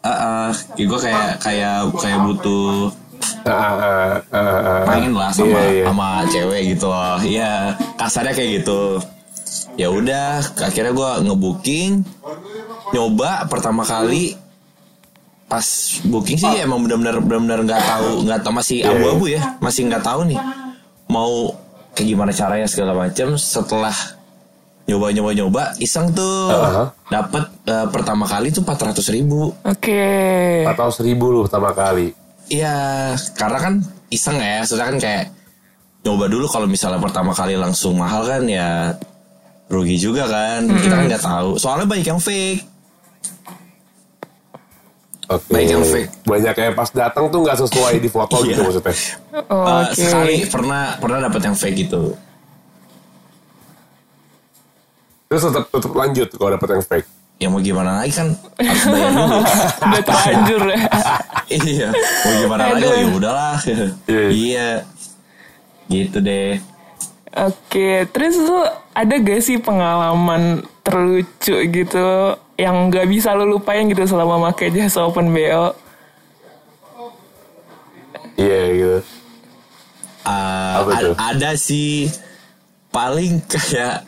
ah, 0.00 0.10
ah, 0.10 0.48
kayak 0.74 0.86
gue 0.86 1.00
kayak 1.00 1.28
kayak 1.38 1.72
kayak 1.94 2.20
butuh 2.20 2.92
Ah, 3.44 3.52
ah, 3.52 3.72
ah, 3.76 4.12
ah, 4.34 4.40
ah. 4.60 4.82
main 4.86 5.12
lah 5.12 5.28
sama 5.30 5.48
Iya, 5.48 5.62
iya. 5.70 5.84
sama 5.86 6.08
cewek 6.26 6.62
gitu 6.66 6.86
loh 6.86 7.16
iya 7.22 7.52
kasarnya 7.94 8.32
kayak 8.32 8.50
gitu 8.60 9.00
ya 9.74 9.88
udah 9.88 10.38
akhirnya 10.60 10.92
gue 10.92 11.10
ngebooking 11.24 11.92
nyoba 12.90 13.46
pertama 13.46 13.82
kali 13.82 14.38
pas 15.44 15.66
booking 16.02 16.40
sih 16.40 16.50
emang 16.58 16.80
benar-benar 16.80 17.20
benar-benar 17.20 17.60
nggak 17.62 17.82
tahu 17.84 18.10
nggak 18.24 18.40
tahu 18.40 18.52
masih 18.54 18.76
Iya, 18.80 18.90
abu-abu 18.90 19.24
ya 19.28 19.42
masih 19.60 19.86
nggak 19.86 20.02
tahu 20.02 20.20
nih 20.26 20.40
mau 21.06 21.52
kayak 21.92 22.06
gimana 22.08 22.32
caranya 22.32 22.66
segala 22.66 22.92
macam 22.96 23.36
setelah 23.36 23.92
nyoba 24.84 25.12
nyoba 25.12 25.30
nyoba 25.32 25.62
iseng 25.78 26.10
tuh 26.12 26.48
Uh-huh. 26.48 26.88
dapat 27.08 27.44
eh, 27.64 27.86
pertama 27.88 28.24
kali 28.24 28.50
tuh 28.50 28.60
400 28.60 29.00
ribu 29.10 29.52
Oke. 29.64 30.02
Atau 30.64 30.88
seribu 30.90 31.30
lu 31.30 31.40
pertama 31.44 31.72
kali. 31.72 32.12
Iya, 32.44 32.76
karena 33.32 33.58
kan 33.58 33.74
iseng 34.10 34.36
ya, 34.36 34.60
sudah 34.60 34.92
kan 34.92 34.96
kayak 35.00 35.32
nyoba 36.04 36.28
dulu 36.28 36.44
kalau 36.44 36.68
misalnya 36.68 37.00
pertama 37.00 37.32
kali 37.32 37.56
langsung 37.56 37.96
mahal 37.96 38.28
kan 38.28 38.44
ya 38.44 38.92
rugi 39.66 39.96
juga 39.96 40.24
kan. 40.24 40.66
Kita 40.66 40.94
kan 40.94 41.04
nggak 41.06 41.24
tahu. 41.24 41.50
Soalnya 41.56 41.86
banyak 41.86 42.06
yang 42.06 42.18
fake. 42.18 42.62
Oke. 45.24 45.48
Baik 45.50 45.68
yang 45.70 45.80
fake. 45.82 46.10
Banyak 46.22 46.54
yang 46.54 46.74
pas 46.74 46.90
datang 46.90 47.24
tuh 47.26 47.40
nggak 47.40 47.56
sesuai 47.58 47.94
di 47.96 48.08
foto 48.08 48.36
gitu 48.44 48.54
Iya. 48.54 48.66
maksudnya. 48.66 48.94
Oh, 49.48 49.64
Eh, 49.64 49.84
Oke. 49.86 49.96
sekali 49.96 50.36
pernah 50.46 50.82
pernah 50.96 51.18
dapat 51.22 51.40
yang 51.42 51.56
fake 51.56 51.76
gitu. 51.80 52.12
Terus 55.26 55.42
tetap 55.42 55.64
tetap 55.66 55.92
lanjut 55.92 56.28
kalau 56.30 56.50
dapet 56.52 56.68
yang 56.70 56.84
fake. 56.84 57.08
Ya 57.34 57.50
mau 57.50 57.58
gimana 57.58 57.98
lagi 57.98 58.14
kan 58.14 58.30
harus 58.54 58.84
bayar 58.86 59.10
dulu. 59.10 59.38
Udah 59.84 60.02
terlanjur 60.06 60.62
ya. 60.64 60.78
iya, 61.50 61.88
mau 62.22 62.32
gimana 62.38 62.62
lagi? 62.70 62.84
Oh, 62.84 62.94
ya 62.94 63.06
udahlah. 63.10 63.56
Iya. 64.06 64.26
iya. 64.30 64.68
Gitu 65.88 66.18
deh. 66.20 66.62
Oke, 67.34 68.06
terus 68.08 68.38
lu 68.38 68.62
ada 68.94 69.14
gak 69.18 69.42
sih 69.42 69.58
pengalaman 69.58 70.62
terlucu 70.80 71.66
gitu 71.66 72.06
yang 72.54 72.86
gak 72.88 73.10
bisa 73.10 73.34
lu 73.34 73.50
lupain 73.50 73.82
gitu 73.84 74.06
selama 74.06 74.50
pakai 74.50 74.70
jasa 74.70 75.02
Open 75.02 75.34
BO? 75.34 75.74
Iya 78.34 78.60
gitu. 78.72 78.98
Uh, 80.24 80.72
Apa 80.78 80.90
a- 80.90 81.00
tuh? 81.02 81.14
ada 81.14 81.50
sih 81.54 82.08
paling 82.88 83.42
kayak 83.44 84.06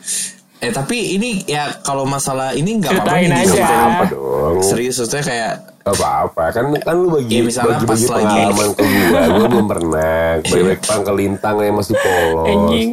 eh 0.57 0.73
tapi 0.73 1.13
ini 1.13 1.45
ya 1.45 1.69
kalau 1.79 2.01
masalah 2.01 2.49
ini 2.51 2.81
nggak 2.81 2.89
apa-apa 2.97 3.21
nih 3.21 3.45
aja. 3.45 3.61
Apa 3.61 4.03
dong? 4.09 4.57
serius 4.65 4.97
maksudnya 4.97 5.21
kayak 5.21 5.53
apa-apa 5.85 6.43
kan 6.49 6.65
kan 6.73 6.95
lu 6.97 7.13
bagi 7.13 7.45
misalnya 7.45 7.77
bagi, 7.77 7.85
pas 7.85 7.93
bagi 7.93 8.07
lagi- 8.09 8.25
pengalaman 8.25 8.67
ke 8.73 8.81
gua 8.81 9.21
gua 9.29 9.45
belum 9.47 9.67
pernah 9.69 10.17
bebek 10.41 10.79
pang 10.81 11.01
ke 11.05 11.13
lintang 11.13 11.55
yang 11.61 11.75
masih 11.77 11.95
polos 11.95 12.47
Anjing. 12.49 12.91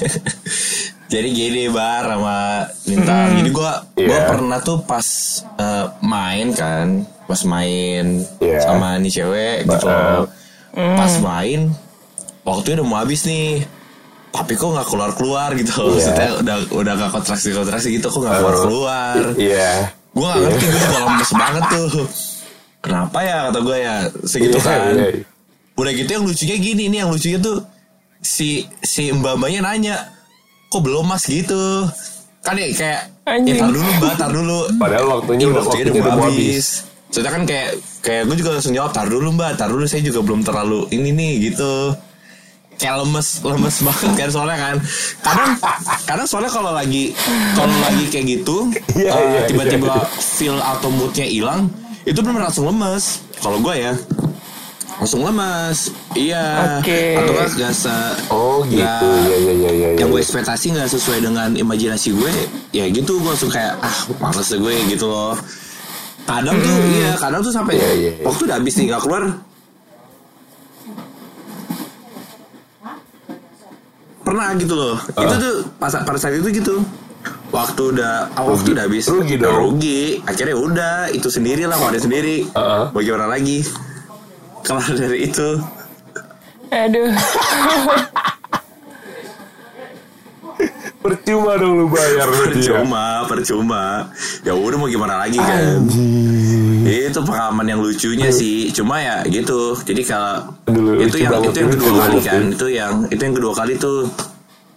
jadi 1.12 1.28
gini 1.28 1.66
bar 1.68 2.04
sama 2.06 2.38
Lintang 2.84 3.28
jadi 3.36 3.50
gua 3.50 3.72
gua 3.90 4.16
Iya. 4.16 4.26
pernah 4.26 4.58
tuh 4.60 4.78
pas 4.80 5.06
eh, 5.56 5.86
main 6.00 6.46
kan 6.52 6.86
pas 7.24 7.40
main 7.44 8.04
Iya. 8.38 8.58
sama 8.60 8.96
nih 8.96 9.12
cewek 9.12 9.56
gitu. 9.64 9.86
Ba- 9.86 10.26
pas 10.72 11.12
main 11.18 11.70
waktunya 12.42 12.78
udah 12.78 12.86
mau 12.86 12.98
habis 12.98 13.24
nih. 13.24 13.66
Tapi 14.30 14.54
kok 14.54 14.70
nggak 14.70 14.86
keluar 14.86 15.10
keluar 15.12 15.50
gitu? 15.52 15.74
Iya. 15.74 15.90
maksudnya 15.90 16.28
udah 16.38 16.56
udah 16.72 16.92
nggak 16.96 17.10
kontraksi 17.12 17.50
kontraksi 17.50 17.88
gitu 17.90 18.06
kok 18.06 18.20
nggak 18.20 18.36
keluar 18.36 18.56
keluar 18.60 19.14
iya 19.36 19.90
gue 20.10 20.22
gak 20.24 20.38
ngerti 20.40 20.64
gue 20.64 20.80
juga 20.80 20.98
lemes 21.04 21.30
banget 21.32 21.64
tuh. 21.68 21.88
Kenapa 22.80 23.18
ya 23.20 23.36
kata 23.46 23.58
gue 23.60 23.76
ya 23.78 23.94
segitu 24.24 24.56
Iya, 24.56 24.64
kan? 24.64 24.80
iya. 24.88 25.08
udah 25.72 25.92
gitu 25.92 26.10
yang 26.10 26.24
lucunya 26.24 26.56
gini 26.56 26.82
nih 26.86 26.98
yang 26.98 27.10
lucunya 27.10 27.38
tuh 27.38 27.56
si 28.20 28.48
si 28.80 29.10
mbak 29.10 29.36
mbaknya 29.36 29.60
nanya 29.62 29.96
kok 30.68 30.80
belum 30.80 31.08
mas? 31.08 31.24
Gitu. 31.24 31.88
Kan 32.40 32.56
ya 32.56 32.68
kayak 32.70 33.00
ya 33.42 33.54
tar 33.58 33.68
dulu 33.68 33.88
mbak 33.98 34.14
tar 34.16 34.30
dulu. 34.30 34.58
Padahal 34.76 35.06
waktunya 35.18 35.44
Iya, 35.44 35.52
udah 35.52 35.62
waktunya 35.62 35.84
udah 35.92 36.04
habis. 36.10 36.24
habis. 36.24 36.66
Soalnya 37.10 37.32
kan 37.32 37.42
kayak 37.42 37.70
kayak 38.00 38.22
gue 38.24 38.36
juga 38.38 38.50
langsung 38.54 38.72
jawab 38.72 38.92
tar 38.92 39.06
dulu 39.06 39.28
mbak 39.30 39.50
tar 39.54 39.68
dulu 39.68 39.84
saya 39.84 40.00
juga 40.00 40.20
belum 40.20 40.40
terlalu 40.40 40.86
ini 40.90 41.10
nih 41.10 41.32
gitu. 41.50 41.92
Kayak 42.76 43.04
lemes 43.04 43.44
lemes 43.44 43.76
banget 43.86 44.10
kan 44.16 44.28
soalnya 44.30 44.56
kan. 44.56 44.76
Kadang 45.20 45.50
kadang 46.06 46.26
soalnya 46.26 46.48
kalau 46.48 46.72
lagi 46.72 47.12
kalau 47.52 47.76
lagi 47.78 48.04
kayak 48.08 48.24
gitu 48.30 48.56
Iya, 48.94 49.10
eh, 49.12 49.24
iya, 49.26 49.40
tiba-tiba 49.44 49.94
iya. 50.00 50.06
feel 50.16 50.56
atau 50.56 50.88
moodnya 50.88 51.26
hilang 51.26 51.68
itu 52.02 52.16
benar 52.20 52.48
langsung 52.48 52.64
lemes. 52.64 53.20
Kalau 53.36 53.60
gue 53.60 53.74
ya 53.74 53.92
langsung 55.00 55.24
lemes 55.24 55.78
iya. 56.12 56.76
Oke. 56.76 57.16
atau 57.16 57.32
kan 57.32 57.48
gak 57.56 57.72
se 57.72 57.96
oh 58.28 58.60
gitu. 58.68 58.84
Nggak- 58.84 59.24
iya 59.24 59.36
iya 59.40 59.52
iya 59.56 59.70
iya 59.72 59.88
yang 59.96 60.08
gue 60.08 60.20
iya. 60.20 60.26
ekspektasi 60.28 60.76
nggak 60.76 60.88
sesuai 60.92 61.18
dengan 61.24 61.48
imajinasi 61.56 62.12
gue 62.12 62.32
ya 62.70 62.84
gitu 62.86 63.16
gue 63.16 63.24
langsung 63.26 63.48
kayak 63.48 63.80
ah 63.80 63.96
males 64.20 64.44
gue 64.46 64.74
gitu 64.86 65.08
loh. 65.08 65.32
Kadang 66.22 66.52
tuh 66.54 66.74
iya 66.94 67.16
kadang 67.16 67.40
tuh 67.40 67.50
sampai 67.50 67.74
Iya, 67.74 67.90
iya, 67.90 68.10
iya. 68.20 68.24
waktu 68.28 68.44
udah 68.44 68.56
habis 68.60 68.74
nih 68.76 68.86
nggak 68.86 69.02
keluar. 69.02 69.22
Pernah 74.20 74.52
gitu 74.54 74.74
loh. 74.76 74.94
Itu 75.00 75.34
tuh 75.40 75.54
pas 75.80 75.90
pada 75.96 76.18
saat 76.20 76.36
itu 76.36 76.48
gitu. 76.52 76.84
Waktu 77.50 77.82
udah 77.96 78.30
ah, 78.30 78.46
waktu 78.46 78.62
Rugi. 78.62 78.72
udah 78.76 78.84
habis. 78.86 79.04
Rugi 79.10 79.34
udah 79.40 79.48
dong. 79.50 79.58
rugi. 79.74 80.02
Akhirnya 80.22 80.54
udah 80.54 80.94
itu 81.10 81.28
sendiri 81.32 81.64
lah 81.66 81.80
mau 81.80 81.90
ada 81.90 81.98
sendiri. 81.98 82.46
Heeh. 82.46 82.84
bagaimana 82.94 83.26
lagi 83.26 83.64
kalau 84.66 84.84
dari 84.94 85.28
itu. 85.28 85.48
Aduh. 86.70 87.10
percuma 91.00 91.56
dong 91.56 91.80
lu 91.80 91.86
bayar 91.88 92.28
berarti 92.28 92.60
ya 92.60 92.76
percuma 92.76 93.04
percuma. 93.24 93.84
Ya 94.44 94.52
udah 94.52 94.76
mau 94.76 94.88
gimana 94.88 95.16
lagi 95.16 95.40
kan? 95.40 95.88
Itu 96.84 97.24
pengalaman 97.24 97.66
yang 97.66 97.80
lucunya 97.80 98.28
sih. 98.28 98.68
Cuma 98.70 99.00
ya 99.00 99.24
gitu. 99.24 99.74
Jadi 99.80 100.02
kalau 100.04 100.52
Aduh, 100.68 101.00
itu 101.00 101.16
yang 101.24 101.40
itu 101.40 101.58
yang 101.58 101.72
kedua 101.72 101.92
kali 101.96 102.16
banget, 102.20 102.28
kan? 102.28 102.42
Ya. 102.44 102.52
itu 102.52 102.66
yang 102.68 102.94
itu 103.08 103.22
yang 103.24 103.34
kedua 103.34 103.52
kali 103.56 103.72
tuh. 103.80 104.00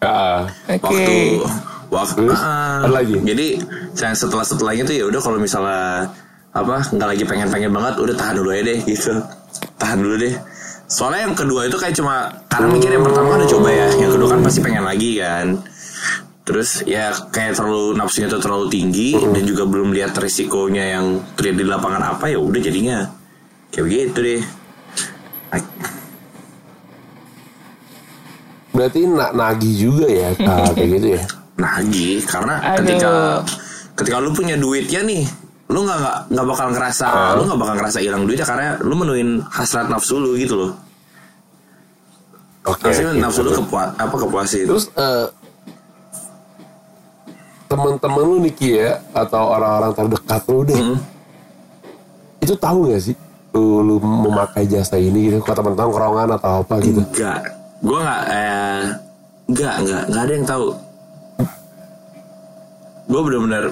Ah, 0.03 0.47
waktu 0.67 1.39
waktu 1.87 2.21
Terus, 2.27 2.41
ah, 2.41 2.83
ada 2.83 2.91
lagi? 2.91 3.15
jadi 3.23 3.47
saya 3.93 4.11
setelah 4.17 4.43
setelahnya 4.43 4.83
tuh 4.83 4.95
ya 4.97 5.05
udah 5.07 5.21
kalau 5.23 5.37
misalnya 5.39 6.11
apa 6.51 6.75
nggak 6.91 7.07
lagi 7.07 7.23
pengen 7.23 7.47
pengen 7.47 7.71
banget 7.71 8.01
udah 8.01 8.15
tahan 8.17 8.35
dulu 8.35 8.49
aja 8.51 8.63
deh 8.67 8.79
gitu 8.83 9.13
tahan 9.83 9.99
dulu 9.99 10.15
deh. 10.15 10.35
Soalnya 10.87 11.27
yang 11.27 11.35
kedua 11.35 11.67
itu 11.67 11.75
kayak 11.75 11.95
cuma 11.99 12.31
karena 12.47 12.67
mikir 12.71 12.89
yang 12.95 13.03
pertama 13.03 13.35
kan 13.35 13.37
udah 13.43 13.51
coba 13.51 13.69
ya 13.71 13.87
yang 13.99 14.11
kedua 14.15 14.27
kan 14.31 14.39
pasti 14.39 14.59
pengen 14.63 14.87
lagi 14.87 15.19
kan. 15.19 15.47
Terus 16.43 16.83
ya 16.87 17.11
kayak 17.11 17.59
terlalu 17.59 17.95
nafsunya 17.99 18.27
tuh 18.31 18.39
terlalu 18.39 18.67
tinggi 18.71 19.15
dan 19.15 19.43
juga 19.43 19.63
belum 19.67 19.95
lihat 19.95 20.15
resikonya 20.15 20.99
yang 20.99 21.05
terjadi 21.35 21.63
di 21.63 21.67
lapangan 21.67 22.15
apa 22.15 22.31
ya 22.31 22.39
udah 22.39 22.61
jadinya. 22.63 22.99
Kayak 23.71 23.83
begitu 23.91 24.19
deh. 24.23 24.41
Berarti 28.73 28.99
nak 29.05 29.31
nagih 29.37 29.75
juga 29.77 30.07
ya 30.09 30.29
kayak 30.33 30.89
gitu 30.99 31.07
ya? 31.15 31.23
Nagih 31.61 32.25
karena 32.25 32.55
Aduh. 32.59 32.75
ketika 32.81 33.13
ketika 33.93 34.17
lu 34.17 34.33
punya 34.33 34.57
duitnya 34.57 35.05
nih 35.05 35.23
lu 35.67 35.79
nggak 35.81 35.97
nggak 35.97 36.17
nggak 36.29 36.45
bakal 36.45 36.67
ngerasa 36.69 37.05
Ah. 37.07 37.31
lu 37.33 37.41
nggak 37.45 37.59
bakal 37.59 37.75
ngerasa 37.77 37.97
hilang 37.99 38.23
duitnya 38.23 38.45
karena 38.45 38.67
lu 38.79 38.93
menuin 38.93 39.29
hasrat 39.47 39.87
nafsu 39.87 40.15
lu 40.17 40.35
gitu 40.35 40.53
loh 40.55 40.71
oke 42.63 42.83
nafsu 42.83 43.01
oke. 43.05 43.19
nafsu 43.19 43.39
lu 43.41 43.51
kepua, 43.57 43.83
apa 43.95 44.15
kepuasin 44.17 44.65
terus 44.65 44.85
eh, 44.93 45.25
teman-teman 47.65 48.21
lu 48.21 48.37
Niki 48.39 48.77
ya 48.77 49.01
atau 49.11 49.49
orang-orang 49.49 49.91
terdekat 49.93 50.41
lu 50.45 50.61
deh 50.61 50.77
Hmm. 50.77 50.97
itu 52.37 52.53
tahu 52.53 52.91
gak 52.91 53.01
sih 53.01 53.15
lu, 53.51 53.81
lu 53.81 53.95
memakai 53.97 54.65
jasa 54.65 54.95
ini 54.95 55.31
gitu 55.31 55.39
ke 55.39 55.53
teman 55.53 55.73
tongkrongan 55.73 56.27
atau 56.33 56.61
apa 56.61 56.75
gitu 56.81 57.01
enggak 57.01 57.39
gua 57.81 57.97
nggak 57.99 58.21
eh 58.29 58.83
enggak 59.47 59.73
enggak 59.79 60.01
enggak 60.05 60.21
ada 60.21 60.33
yang 60.33 60.45
tahu 60.45 60.65
gua 63.05 63.21
bener-bener 63.21 63.63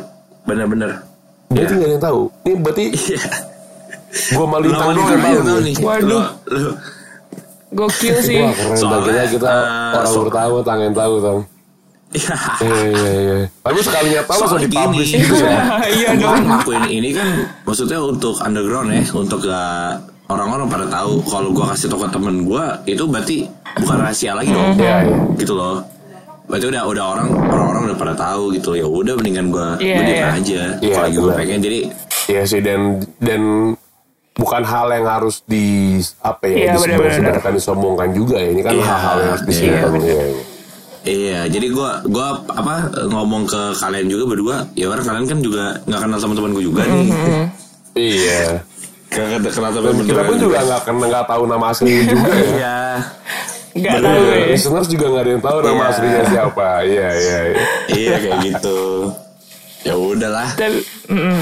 bener-bener 0.43 0.91
berarti 1.51 1.63
Iya. 1.67 1.77
gak 1.77 1.85
ada 1.85 1.91
yang 1.91 2.03
tahu 2.03 2.21
ini 2.41 2.53
berarti 2.57 2.85
gua 4.31 4.45
malintang 4.45 4.79
Lawan 4.81 4.95
doang 4.95 5.11
yang 5.63 5.75
tahu 5.75 5.83
Waduh. 5.83 6.25
Gokil 7.71 8.15
sih. 8.19 8.35
Wah 8.37 8.51
keren 8.51 8.75
Soalnya, 8.75 8.99
Soalnya, 8.99 9.25
kita 9.29 9.47
eh, 9.47 9.95
orang 9.95 10.11
so- 10.11 10.23
pertama 10.25 10.57
tangan 10.61 10.91
tahu 10.91 11.13
tong 11.19 11.41
Iya. 12.11 12.35
Iya 12.59 12.75
iya 12.83 13.11
iya. 13.15 13.37
Tapi 13.63 13.79
sekalinya 13.79 14.21
tahu 14.27 14.39
langsung 14.43 14.59
dipublish 14.59 15.11
gitu 15.15 15.35
ya. 15.39 15.79
Iya 15.95 16.09
Gue 16.13 16.27
dong. 16.27 16.43
ngelakuin 16.43 16.83
ini 16.89 17.09
kan 17.11 17.27
maksudnya 17.63 17.99
untuk 17.99 18.35
underground 18.37 18.91
ya, 18.91 18.99
untuk 19.13 19.39
gak 19.41 19.95
orang-orang 20.27 20.67
pada 20.67 20.85
tahu 20.89 21.23
kalau 21.23 21.51
gue 21.51 21.63
kasih 21.65 21.87
tau 21.87 21.99
ke 21.99 22.07
temen 22.09 22.43
gue 22.43 22.63
itu 22.85 23.03
berarti 23.05 23.37
bukan 23.77 23.97
rahasia 23.97 24.31
lagi 24.31 24.51
dong, 24.51 24.75
Iya 24.75 25.07
iya. 25.07 25.17
gitu 25.35 25.55
loh. 25.55 25.79
Berarti 26.51 26.65
udah 26.67 26.83
udah 26.83 27.05
orang 27.07 27.27
orang-orang 27.31 27.81
udah 27.87 27.97
pada 27.97 28.13
tahu 28.13 28.51
gitu 28.51 28.75
ya 28.75 28.83
udah 28.83 29.15
mendingan 29.15 29.47
gue 29.49 29.67
Iya, 29.79 29.95
gue 29.95 30.03
iya. 30.05 30.27
aja 30.29 30.61
Iya, 30.77 30.91
kalau 30.91 31.05
lagi 31.07 31.15
gue 31.17 31.31
pengen 31.33 31.59
jadi 31.61 31.79
Iya 32.27 32.41
sih 32.43 32.59
dan 32.59 32.81
dan 33.17 33.41
bukan 34.31 34.63
hal 34.63 34.87
yang 34.89 35.05
harus 35.05 35.43
di 35.43 35.95
apa 36.19 36.43
ya 36.45 36.75
benar-benar. 36.75 37.07
disebarkan 37.09 37.53
disombongkan 37.55 38.09
juga 38.11 38.35
ya. 38.35 38.49
Ini 38.51 38.61
kan 38.61 38.71
Iya, 38.73 38.83
hal-hal 38.85 39.15
yang 39.17 39.31
harus 39.31 39.43
iya. 39.47 39.55
Iya, 39.55 39.87
iya. 39.97 40.23
iya 41.01 41.39
jadi 41.47 41.67
gue 41.67 41.89
gua 42.07 42.27
apa 42.45 42.75
ngomong 43.07 43.43
ke 43.45 43.61
kalian 43.73 44.05
juga 44.05 44.23
berdua 44.27 44.55
ya 44.75 44.85
orang 44.85 45.01
kalian 45.01 45.25
kan 45.25 45.39
juga 45.39 45.63
nggak 45.83 45.99
kenal 45.99 46.19
teman-teman 46.19 46.51
gue 46.51 46.63
juga 46.63 46.81
nih 46.83 47.07
Iya. 47.91 48.41
Gak 49.09 49.27
kenal 49.51 49.71
teman-teman 49.71 50.03
kita 50.05 50.21
pun 50.21 50.35
juga 50.37 50.57
nggak 50.61 50.81
kenal 50.83 51.05
nggak 51.05 51.25
tahu 51.27 51.43
nama 51.43 51.65
asli 51.67 51.91
juga 52.11 52.29
ya. 52.29 52.43
Iya. 52.45 52.77
Bener. 53.73 54.01
tahu 54.01 54.23
ya. 54.27 54.45
Listeners 54.49 54.87
juga 54.87 55.05
nggak 55.07 55.21
ada 55.21 55.31
yang 55.31 55.41
tahu 55.41 55.57
nama 55.61 55.73
Iya. 55.73 55.89
aslinya 55.89 56.23
siapa. 56.25 56.67
Iya 56.81 57.09
iya. 57.09 57.39
iya. 57.41 57.63
iya 57.89 58.15
kayak 58.17 58.39
gitu 58.45 58.79
ya 59.81 59.93
udahlah 59.93 60.49
Tapi, 60.53 60.79
mm-mm. 61.07 61.41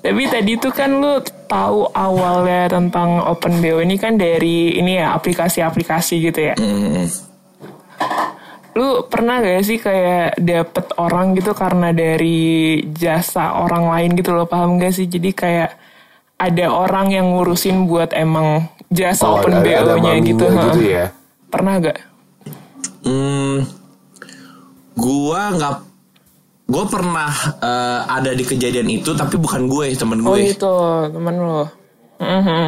Tapi 0.00 0.22
tadi 0.26 0.52
tuh 0.56 0.72
kan 0.72 0.90
lu 0.94 1.20
tahu 1.44 1.84
awalnya 1.90 2.70
tentang 2.70 3.20
Open 3.22 3.58
BO 3.58 3.78
ini 3.78 3.94
kan 3.94 4.14
dari 4.14 4.72
ini 4.74 4.96
ya 4.96 5.12
aplikasi-aplikasi 5.12 6.14
gitu 6.22 6.40
ya. 6.42 6.54
Mm, 6.56 7.04
Lu 8.70 9.04
pernah 9.04 9.42
gak 9.42 9.60
sih 9.60 9.76
kayak 9.76 10.38
dapet 10.38 10.86
orang 10.96 11.34
gitu 11.34 11.52
karena 11.52 11.90
dari 11.90 12.38
jasa 12.88 13.58
orang 13.58 13.90
lain 13.90 14.10
gitu 14.14 14.30
loh 14.30 14.46
paham 14.46 14.78
gak 14.78 14.94
sih? 14.94 15.04
Jadi 15.04 15.34
kayak 15.34 15.74
ada 16.38 16.66
orang 16.70 17.10
yang 17.10 17.26
ngurusin 17.28 17.84
buat 17.84 18.14
emang 18.14 18.64
jasa 18.88 19.26
Oh, 19.26 19.36
Open 19.36 19.58
ada- 19.58 19.68
ada 19.84 19.92
BO-nya 19.92 20.14
maminya 20.16 20.24
gitu. 20.24 20.44
gitu 20.48 20.80
ya. 20.86 21.06
Pernah 21.50 21.74
gak? 21.82 21.98
Hmm, 23.00 23.66
gua 24.94 25.40
nggak, 25.56 25.74
gue 26.68 26.84
pernah 26.86 27.32
eh, 27.58 28.00
ada 28.06 28.30
di 28.36 28.44
kejadian 28.44 28.86
itu 28.92 29.16
tapi 29.16 29.40
bukan 29.40 29.66
gue 29.66 29.96
temen 29.96 30.20
Oh 30.22 30.36
gue, 30.36 30.52
itu 30.52 30.74
temen 31.10 31.34
lo. 31.40 31.64
Mhm. 32.20 32.64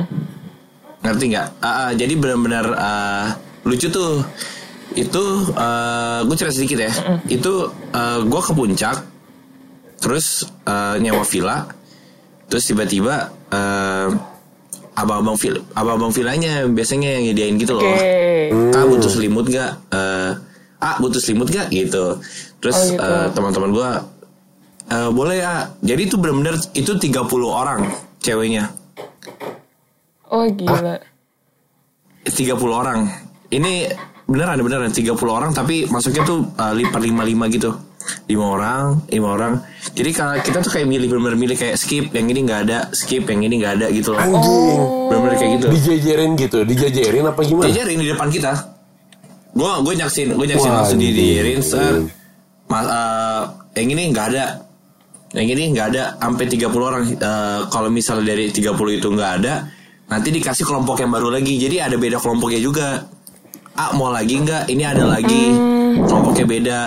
ngerti 1.02 1.24
nggak? 1.34 1.48
Ah, 1.60 1.68
ah, 1.68 1.90
jadi 1.92 2.14
benar-benar 2.16 2.66
ah, 2.74 3.26
lucu 3.68 3.86
tuh. 3.92 4.24
Itu 4.92 5.52
gue 6.24 6.36
cerita 6.36 6.52
sedikit 6.52 6.78
ya. 6.80 6.92
Itu 7.28 7.70
gue 8.24 8.40
ke 8.40 8.52
puncak, 8.56 8.96
terus 10.00 10.48
eh, 10.64 10.96
nyewa 10.98 11.22
villa, 11.28 11.68
terus 12.48 12.66
tiba-tiba 12.66 13.30
eh, 13.52 14.08
abang-abang 14.92 15.36
vil, 15.40 15.56
abang-abang 15.72 16.12
villanya 16.12 16.68
biasanya 16.68 17.16
yang 17.16 17.22
nyediain 17.32 17.56
gitu 17.56 17.72
loh. 17.76 17.84
Oke. 17.84 18.72
Kak 18.72 18.84
butuh 18.84 19.10
selimut 19.10 19.46
gak? 19.48 19.72
Eh, 19.88 20.30
ah 20.78 20.94
butuh 21.00 21.16
selimut 21.16 21.48
gak? 21.48 21.72
Gitu. 21.72 22.20
Terus 22.60 22.76
Oh, 22.76 22.84
gitu. 22.92 23.00
eh, 23.00 23.26
teman-teman 23.32 23.70
gue 23.72 23.90
eh, 24.92 25.10
boleh 25.10 25.36
ya. 25.40 25.72
Jadi 25.80 26.02
itu 26.06 26.16
benar-benar 26.20 26.60
itu 26.76 26.92
30 26.92 27.08
orang 27.48 27.88
ceweknya. 28.20 28.68
Oh 30.28 30.44
gila. 30.48 31.00
30 32.24 32.36
orang. 32.68 33.08
Ini 33.48 33.92
beneran 34.28 34.60
beneran 34.62 34.88
30 34.88 35.12
orang 35.28 35.50
tapi 35.52 35.88
masuknya 35.88 36.22
tuh 36.24 36.44
eh, 36.52 36.72
lipat 36.76 37.00
55 37.00 37.54
gitu. 37.56 37.70
5 38.28 38.34
orang, 38.38 38.84
5 39.08 39.24
orang. 39.24 39.52
Jadi 39.92 40.10
kalau 40.16 40.40
kita 40.40 40.58
tuh 40.64 40.72
kayak 40.72 40.88
milih 40.88 41.06
bener-bener 41.12 41.36
milih 41.36 41.56
kayak 41.60 41.76
skip 41.76 42.08
yang 42.16 42.24
ini 42.32 42.48
nggak 42.48 42.60
ada, 42.64 42.78
skip 42.96 43.28
yang 43.28 43.44
ini 43.44 43.60
nggak 43.60 43.72
ada 43.76 43.86
gitu 43.92 44.16
loh. 44.16 44.20
Anjing. 44.24 44.80
Bener-bener 45.12 45.34
kayak 45.36 45.50
gitu. 45.60 45.66
Dijejerin 45.68 46.30
gitu, 46.40 46.58
dijejerin 46.64 47.24
apa 47.28 47.40
gimana? 47.44 47.68
Diajarin 47.68 47.98
di 48.00 48.08
depan 48.08 48.28
kita. 48.32 48.52
Gue 49.52 49.68
gue 49.84 49.94
nyaksin, 50.00 50.32
gue 50.32 50.46
nyaksin 50.48 50.70
Wah, 50.72 50.76
langsung 50.80 50.96
anjing. 50.96 51.12
didirin 51.12 51.60
set. 51.60 52.08
Mas, 52.72 52.88
eh, 52.88 53.42
yang 53.84 53.88
ini 53.92 54.02
nggak 54.16 54.26
ada. 54.32 54.44
Yang 55.36 55.48
ini 55.56 55.62
nggak 55.76 55.86
ada 55.92 56.04
sampai 56.16 56.44
30 56.48 56.84
orang. 56.88 57.04
Eh, 57.12 57.60
kalau 57.68 57.88
misalnya 57.92 58.32
dari 58.32 58.48
30 58.48 58.96
itu 58.96 59.12
nggak 59.12 59.32
ada, 59.44 59.68
nanti 60.08 60.32
dikasih 60.32 60.64
kelompok 60.64 61.04
yang 61.04 61.12
baru 61.12 61.28
lagi. 61.28 61.60
Jadi 61.60 61.76
ada 61.84 62.00
beda 62.00 62.16
kelompoknya 62.16 62.60
juga. 62.64 63.04
Ah 63.76 63.92
mau 63.92 64.08
lagi 64.08 64.40
nggak? 64.40 64.72
Ini 64.72 64.84
ada 64.88 65.04
lagi. 65.04 65.52
Kelompoknya 66.00 66.46
beda. 66.48 66.80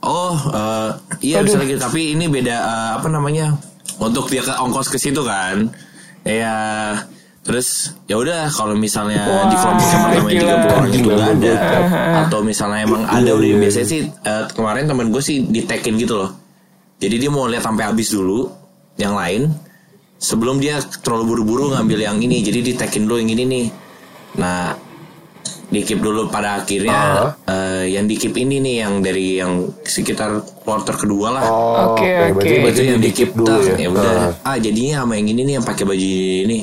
Oh, 0.00 0.32
eh, 0.32 0.90
iya 1.20 1.44
bisa 1.44 1.60
lagi. 1.60 1.76
Tapi 1.76 2.16
ini 2.16 2.24
beda 2.28 2.56
eh, 2.56 2.90
apa 2.96 3.08
namanya? 3.12 3.52
Untuk 4.00 4.32
dia 4.32 4.40
ke 4.40 4.52
ongkos 4.56 4.88
ke 4.88 4.96
situ 4.96 5.20
kan. 5.20 5.68
Ya, 6.24 6.56
terus 7.44 7.96
ya 8.08 8.20
udah 8.20 8.48
kalau 8.52 8.76
misalnya 8.76 9.24
di 9.48 9.56
kelompok 9.56 10.12
yang 10.12 10.26
gila. 10.28 10.54
30 10.60 10.76
orang 10.76 10.88
itu 10.92 10.98
Gila, 11.00 11.14
nggak 11.16 11.30
ada 11.40 11.54
atau 12.28 12.38
misalnya 12.44 12.84
emang 12.84 13.02
ada 13.08 13.30
udah 13.32 13.56
biasanya 13.56 13.88
sih 13.88 14.00
eh, 14.04 14.44
kemarin 14.52 14.84
temen 14.84 15.08
gue 15.08 15.22
sih 15.24 15.48
di 15.48 15.64
tagin 15.64 15.96
gitu 15.96 16.20
loh. 16.20 16.30
Jadi 17.00 17.16
dia 17.16 17.30
mau 17.32 17.48
lihat 17.48 17.64
sampai 17.64 17.88
habis 17.88 18.12
dulu 18.12 18.48
yang 19.00 19.16
lain 19.16 19.48
sebelum 20.20 20.60
dia 20.60 20.80
terlalu 21.00 21.36
buru-buru 21.36 21.72
ngambil 21.76 21.98
yang 22.04 22.16
ini. 22.20 22.44
Jadi 22.44 22.60
di 22.60 22.72
tagin 22.76 23.08
dulu 23.08 23.20
yang 23.20 23.32
ini 23.32 23.44
nih. 23.48 23.66
Nah, 24.36 24.76
di 25.70 25.86
keep 25.86 26.02
dulu 26.02 26.26
pada 26.26 26.58
akhirnya 26.58 27.30
eh, 27.46 27.94
yang 27.94 28.10
di 28.10 28.18
keep 28.18 28.34
ini 28.34 28.58
nih 28.58 28.74
yang 28.82 28.98
dari 28.98 29.38
yang 29.38 29.70
sekitar 29.86 30.42
quarter 30.66 30.98
kedua 30.98 31.28
lah. 31.30 31.42
Oh, 31.46 31.94
Oke, 31.94 32.10
oke. 32.10 32.42
Berarti, 32.42 32.50
oke. 32.50 32.62
berarti 32.66 32.80
itu 32.82 32.90
yang 32.90 32.98
di 33.00 33.06
di 33.06 33.10
keep 33.14 33.30
dulu 33.32 33.46
dulu 33.54 33.62
ya. 33.70 33.74
ya. 33.78 33.88
udah. 33.88 34.14
Ah. 34.42 34.50
Ah 34.50 34.56
jadinya 34.58 35.06
sama 35.06 35.14
yang 35.14 35.28
ini 35.30 35.40
nih 35.46 35.54
yang 35.56 35.64
pakai 35.64 35.84
baju 35.86 36.08
ini. 36.44 36.58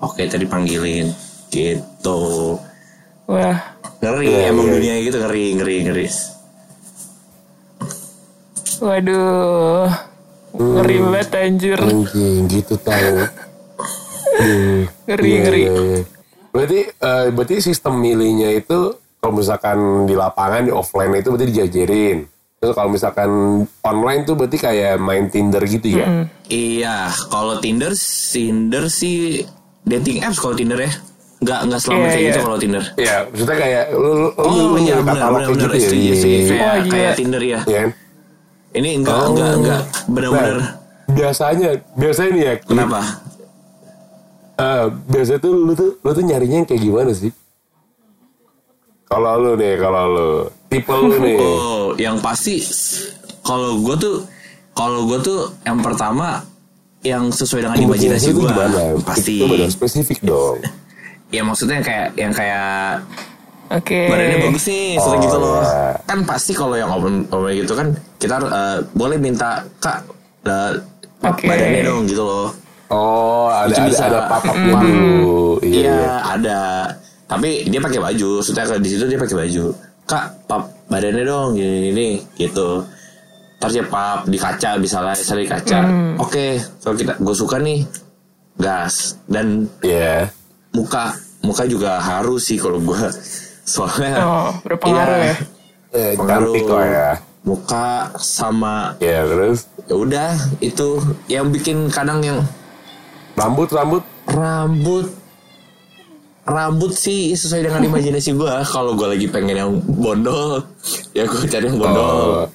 Oke 0.00 0.22
tadi 0.24 0.44
panggilin 0.48 1.08
gitu. 1.52 2.20
Wah. 3.28 3.56
Ngeri 3.96 4.28
Iya, 4.28 4.40
emang 4.52 4.66
iya. 4.68 4.72
dunia 4.76 4.94
gitu 5.04 5.16
ngeri 5.20 5.44
ngeri 5.56 5.76
ngeri. 5.88 6.06
Waduh. 8.76 9.88
Ngeri 10.56 10.96
banget 11.00 11.28
anjir. 11.36 11.78
Anjing 11.80 12.44
gitu 12.48 12.74
tahu. 12.80 13.24
Hmm, 14.36 14.84
Ngeri, 15.08 15.24
iya, 15.28 15.38
ngeri. 15.44 15.62
iya, 15.64 15.72
iya. 15.72 16.00
Berarti 16.56 16.80
eh, 16.88 17.26
berarti 17.28 17.54
sistem 17.60 17.94
milihnya 17.96 18.48
itu 18.50 18.78
kalau 19.18 19.32
misalkan 19.34 19.76
di 20.02 20.14
lapangan 20.14 20.64
di 20.64 20.72
offline 20.72 21.12
itu 21.14 21.28
berarti 21.28 21.46
dijajarin. 21.46 22.18
Terus 22.56 22.72
kalau 22.72 22.88
misalkan 22.88 23.30
online 23.82 24.24
tuh 24.24 24.32
berarti 24.32 24.56
kayak 24.56 24.96
main 24.96 25.28
Tinder 25.28 25.60
gitu 25.62 25.92
ya. 25.92 26.24
Iya, 26.46 26.96
kalau 27.28 27.60
Tinder, 27.60 27.92
Tinder 28.32 28.88
sih 28.88 29.44
dating 29.82 30.24
apps 30.24 30.40
kalau 30.40 30.56
Tinder 30.56 30.80
ya. 30.80 30.88
Nggak 31.36 31.58
nggak 31.62 31.78
selama 31.78 32.00
Iya, 32.00 32.08
kayak 32.08 32.16
iya. 32.16 32.28
gitu 32.32 32.40
kalau 32.40 32.56
Tinder. 32.56 32.84
Iya, 32.96 33.16
maksudnya 33.28 33.56
kayak 33.58 33.84
lu 33.92 34.10
lu, 34.16 34.28
Oh 34.34 34.48
lu 34.48 34.78
iya 34.80 34.94
benar 34.96 35.14
kayak 35.20 35.32
benar 35.36 35.48
gitu 35.52 35.76
ya. 35.76 35.84
setuju 35.84 36.12
sih 36.16 36.32
Iya, 36.32 36.48
kayak 36.48 36.76
gila. 36.80 36.92
kayak 36.96 37.12
Tinder 37.12 37.42
ya. 37.44 37.60
Iya 37.62 37.78
kan? 37.78 37.90
Ini 38.72 38.88
enggak 38.94 39.14
Oh. 39.14 39.28
enggak 39.28 39.50
enggak 39.54 39.82
benar-benar. 40.06 40.56
Nah, 40.56 40.70
biasanya 41.08 41.68
biasanya 41.92 42.30
nih 42.32 42.42
ya. 42.42 42.54
Kenapa? 42.62 43.00
Eh, 44.56 44.84
biasanya 45.08 45.40
tuh 45.40 45.52
lu 45.52 45.72
tuh 45.72 45.90
lu 46.00 46.10
tuh 46.12 46.24
nyarinya 46.24 46.56
yang 46.64 46.68
kayak 46.68 46.82
gimana 46.82 47.12
sih? 47.12 47.32
Kalau 49.06 49.38
lu 49.38 49.52
nih, 49.54 49.78
kalau 49.78 50.02
lu 50.10 50.28
tipe 50.68 50.90
lu 50.92 51.16
nih. 51.22 51.38
Oh, 51.46 51.94
yang 51.94 52.18
pasti 52.18 52.58
kalau 53.46 53.78
gue 53.78 53.94
tuh 53.96 54.16
kalau 54.74 55.06
gue 55.06 55.18
tuh 55.22 55.40
yang 55.62 55.78
pertama 55.78 56.42
yang 57.06 57.30
sesuai 57.30 57.70
dengan 57.70 57.78
imajinasi 57.78 58.34
gue 58.34 58.50
pasti. 59.06 59.38
Itu 59.38 59.46
benar 59.46 59.70
spesifik 59.70 60.20
dong. 60.26 60.58
Ya 61.34 61.42
maksudnya 61.42 61.82
kayak 61.82 62.14
yang 62.14 62.30
kayak 62.30 63.02
Oke. 63.66 64.06
badannya 64.06 64.46
bagus 64.46 64.70
nih 64.70 64.94
sering 64.94 65.20
Oh, 65.20 65.24
gitu 65.26 65.38
loh 65.42 65.58
iya. 65.58 65.98
kan 66.06 66.18
pasti 66.22 66.54
kalau 66.54 66.78
yang 66.78 66.86
open 66.86 67.26
open 67.34 67.50
gitu 67.50 67.74
kan 67.74 67.88
kita 68.22 68.38
eh, 68.46 68.78
boleh 68.94 69.18
minta 69.18 69.66
kak 69.82 70.06
eh, 70.46 70.78
pap 71.18 71.34
Oke. 71.34 71.50
badannya 71.50 71.82
dong 71.82 72.06
gitu 72.06 72.22
loh 72.22 72.54
Oh, 72.88 73.50
ada 73.50 73.66
Itu 73.66 73.80
ada, 73.80 73.88
bisa. 73.88 74.02
ada 74.06 74.20
papapnya 74.26 74.74
dulu. 74.78 75.58
Iya. 75.58 75.74
iya 75.74 75.94
iya. 75.96 76.14
ada 76.22 76.58
tapi 77.26 77.66
dia 77.66 77.82
pakai 77.82 77.98
baju 77.98 78.38
kalau 78.64 78.78
di 78.78 78.86
situ 78.86 79.04
dia 79.04 79.18
pakai 79.18 79.34
baju 79.36 79.64
kak 80.04 80.46
pap 80.46 80.62
badannya 80.86 81.26
dong 81.26 81.58
gini 81.58 81.90
gini 81.90 82.08
gitu 82.38 82.86
Ntar 83.58 83.72
dia 83.72 83.82
pap 83.82 84.22
di 84.24 84.38
kaca 84.38 84.78
misalnya 84.78 85.16
di 85.16 85.48
kaca 85.48 85.78
oke 86.22 86.46
kalau 86.78 86.94
kita 86.94 87.18
gue 87.18 87.34
suka 87.34 87.58
nih 87.58 87.82
gas 88.54 89.18
dan 89.26 89.66
Iya. 89.82 90.30
muka 90.70 91.18
muka 91.42 91.66
juga 91.66 91.98
harus 91.98 92.46
sih 92.46 92.56
kalau 92.56 92.78
gue 92.78 93.00
soalnya 93.66 94.22
Oh, 94.22 94.50
berpengaruh 94.62 95.18
Iya. 95.18 95.26
ya. 95.26 95.36
Eh, 95.90 96.12
pengaruh 96.14 96.54
ya. 96.84 97.10
muka 97.42 97.86
sama 98.14 98.94
Ya 99.00 99.26
terus 99.26 99.66
ya 99.82 99.94
udah 99.96 100.30
itu 100.60 101.02
yang 101.26 101.50
bikin 101.50 101.90
kadang 101.90 102.22
yang 102.22 102.38
rambut 103.36 103.68
rambut 103.68 104.02
rambut 104.26 105.06
rambut 106.46 106.94
sih 106.94 107.34
sesuai 107.34 107.66
dengan 107.66 107.82
imajinasi 107.82 108.30
gue 108.32 108.52
kalau 108.64 108.94
gue 108.94 109.08
lagi 109.08 109.26
pengen 109.26 109.56
yang 109.58 109.72
bondol 109.82 110.62
ya 111.10 111.26
gue 111.26 111.42
cari 111.44 111.66
yang 111.66 111.76
bondol 111.76 112.06
Oh. 112.06 112.46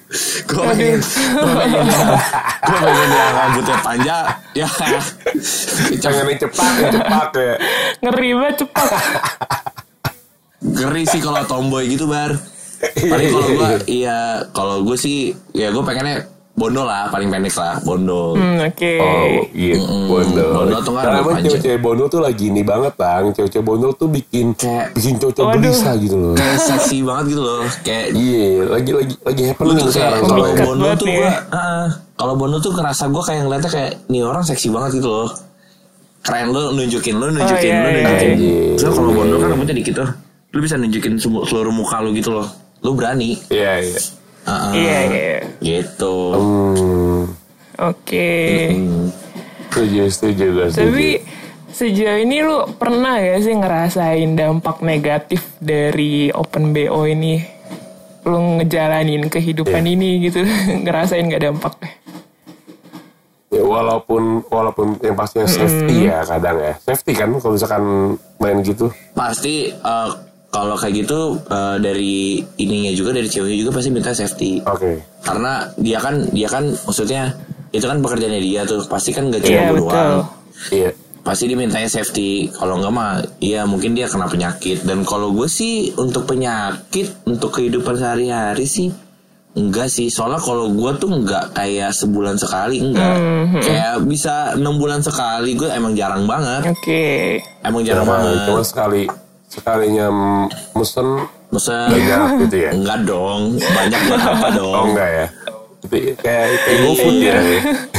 gue 0.48 0.62
pengen 0.66 0.96
gue 0.98 1.54
pengen 1.54 1.84
gue 2.62 2.78
pengen 2.78 3.08
yang 3.10 3.32
rambutnya 3.32 3.76
panjang 3.78 4.24
ya 4.54 4.68
jangan 5.98 6.24
yang 6.24 6.40
cepat 6.40 6.72
yang 6.78 6.92
cepat 6.94 7.28
ya. 7.36 7.54
Ngeri 8.00 8.28
banget 8.32 8.56
cepat. 8.64 8.88
ngeri 10.62 11.02
sih 11.04 11.20
kalau 11.20 11.42
tomboy 11.44 11.84
gitu 11.84 12.06
bar 12.06 12.32
paling 12.96 13.28
kalau 13.28 13.48
gue 13.52 13.70
iya 13.92 14.18
kalau 14.50 14.76
gue 14.82 14.96
sih 14.96 15.16
ya 15.52 15.68
gue 15.68 15.82
pengennya 15.82 16.31
bondol 16.52 16.84
lah 16.84 17.08
paling 17.08 17.26
pendek 17.26 17.54
lah 17.54 17.80
bondol 17.80 18.34
Hmm, 18.34 18.60
Oke. 18.62 18.94
Oh 18.96 19.24
iya 19.50 19.74
bondol. 20.04 20.52
Bondol 20.54 20.80
tuh 20.80 20.92
nggak 20.92 21.02
Karena 21.02 21.18
emang 21.18 21.36
cewek-cewek 21.40 21.80
bondol 21.80 22.06
tuh 22.06 22.20
lagi 22.20 22.44
ini 22.46 22.62
banget 22.62 22.92
bang. 22.94 23.24
Cewek-cewek 23.30 23.64
bondol 23.64 23.92
tuh 23.92 24.06
bikin 24.06 24.52
Kayak- 24.52 24.92
bikin 24.92 25.16
cowok 25.16 25.32
Waduh. 25.34 25.56
gelisah 25.58 25.94
gitu 25.96 26.14
loh. 26.14 26.34
kayak 26.34 26.58
seksi 26.58 26.96
banget 27.00 27.24
gitu 27.30 27.42
loh 27.42 27.64
kayak 27.80 28.06
Iya, 28.12 28.46
lagi 28.68 28.90
lagi 28.92 29.14
lagi 29.18 29.42
happening 29.46 29.74
tuh 29.74 29.82
kayak 29.82 29.94
sekarang 29.94 30.20
kalau 30.20 30.34
Memikat 30.36 30.52
soalnya. 30.58 30.66
Bondo 30.68 30.88
tuh 30.94 31.08
ya. 31.08 31.30
ah, 31.50 31.86
kalau 32.14 32.34
Bondo 32.36 32.56
tuh 32.58 32.72
ngerasa 32.72 33.02
gue 33.08 33.22
kayak 33.22 33.40
ngeliatnya 33.42 33.70
kayak 33.70 33.90
nih 34.06 34.22
orang 34.22 34.42
seksi 34.42 34.66
banget 34.68 34.90
gitu 34.94 35.08
loh 35.08 35.28
keren 36.20 36.46
lu 36.48 36.62
nunjukin 36.72 37.14
lu 37.14 37.26
nunjukin 37.28 37.72
Oh, 37.72 37.74
iya, 37.74 37.82
lu 37.82 37.88
iya. 37.88 37.96
nunjukin 37.98 38.30
Anjir. 38.30 38.76
so 38.76 38.86
kalau 38.90 39.10
Bondo 39.10 39.34
kan 39.36 39.48
rambutnya 39.50 39.74
dikit 39.74 39.94
tuh 39.96 40.08
lu 40.52 40.58
bisa 40.60 40.76
nunjukin 40.76 41.16
seluruh 41.16 41.72
muka 41.72 41.98
lu 41.98 42.12
gitu 42.12 42.30
loh 42.30 42.46
lu 42.78 42.92
berani 42.92 43.40
Iya 43.48 43.72
iya. 43.80 43.96
Ah, 43.96 44.04
ah. 44.44 44.72
Iya, 44.72 44.98
iya. 45.06 45.36
gitu 45.60 46.16
Hmm. 46.32 47.20
Oke. 47.80 48.32
Hmm. 48.70 49.08
Setuju 49.68 50.02
setuju 50.06 50.46
setuju. 50.68 50.92
Tapi 50.92 51.08
sejauh 51.72 52.20
ini 52.20 52.44
lu 52.44 52.68
pernah 52.76 53.16
gak 53.16 53.40
sih 53.40 53.54
ngerasain 53.56 54.30
dampak 54.36 54.84
negatif 54.84 55.40
dari 55.58 56.28
open 56.30 56.70
BO 56.70 57.08
ini? 57.08 57.40
Lu 58.22 58.60
ngejalanin 58.60 59.26
kehidupan 59.26 59.82
Iya. 59.82 59.92
ini 59.96 60.08
gitu, 60.22 60.44
ngerasain 60.84 61.26
gak 61.26 61.42
dampaknya? 61.42 61.90
Ya, 63.48 63.60
walaupun 63.60 64.40
walaupun 64.48 64.96
yang 65.04 65.12
pastinya 65.12 65.44
safety 65.44 66.08
ya 66.08 66.24
kadang 66.24 66.56
ya 66.56 66.72
safety 66.80 67.12
kan 67.12 67.36
kalau 67.36 67.52
misalkan 67.52 67.84
main 68.40 68.64
gitu 68.64 68.88
pasti 69.12 69.68
eh, 69.68 70.08
kalau 70.52 70.76
kayak 70.76 70.94
gitu 71.00 71.18
eh, 71.42 71.76
dari 71.78 72.14
ininya 72.58 72.92
juga 72.92 73.10
dari 73.10 73.24
ceweknya 73.24 73.58
juga 73.58 73.72
pasti 73.72 73.88
minta 73.88 74.12
safety. 74.12 74.60
Oke. 74.62 75.00
Karena 75.18 75.64
dia 75.74 75.96
kan 75.96 76.28
dia 76.28 76.46
kan 76.46 76.68
maksudnya 76.68 77.32
itu 77.70 77.82
kan 77.82 77.98
pekerjaannya 77.98 78.38
dia 78.38 78.62
tuh 78.62 78.84
pasti 78.84 79.10
kan 79.10 79.26
gak 79.26 79.40
cuma 79.40 79.50
Iya, 79.50 79.70
betul. 79.70 79.88
doang. 79.88 80.12
Iya. 80.70 80.90
Pasti 81.22 81.44
dimintanya 81.46 81.86
safety. 81.86 82.30
Kalau 82.50 82.76
nggak 82.76 82.92
mah 82.92 83.10
iya 83.38 83.62
mungkin 83.62 83.94
dia 83.94 84.06
kena 84.06 84.26
penyakit. 84.26 84.82
Dan 84.82 85.02
kalau 85.02 85.30
gue 85.30 85.46
sih 85.46 85.88
untuk 85.94 86.26
penyakit 86.26 87.24
untuk 87.24 87.48
kehidupan 87.52 87.94
sehari-hari 87.94 88.66
sih 88.66 88.90
enggak 89.52 89.86
sih. 89.86 90.08
Soalnya 90.08 90.36
kalau 90.36 90.68
gue 90.68 90.90
tuh 90.96 91.08
nggak 91.08 91.54
kayak 91.54 91.92
sebulan 91.92 92.36
sekali 92.36 92.82
enggak 92.82 93.14
Hmm, 93.14 93.56
kayak 93.56 94.02
bisa 94.02 94.52
enam 94.52 94.76
bulan 94.76 94.98
sekali 94.98 95.54
gue 95.54 95.70
emang 95.70 95.94
jarang 95.94 96.26
banget. 96.26 96.68
Oke. 96.68 97.38
emang 97.62 97.80
jarang 97.82 98.02
Cuma- 98.02 98.18
banget. 98.18 98.36
Cuma 98.44 98.62
sekali 98.62 99.02
sekalinya 99.52 100.08
mesen? 100.72 101.28
Masa 101.52 101.92
banyak 101.92 102.48
gitu 102.48 102.56
ya? 102.64 102.70
Enggak 102.72 102.98
dong. 103.04 103.60
Banyak 103.60 104.00
buat 104.08 104.22
apa 104.24 104.48
dong? 104.58 104.72
oh 104.72 104.84
enggak 104.88 105.10
ya? 105.12 105.26
Tapi 105.82 105.98
kayak 106.16 106.46
kayak 106.64 106.78
GoFood 106.80 107.16
ya. 107.20 107.36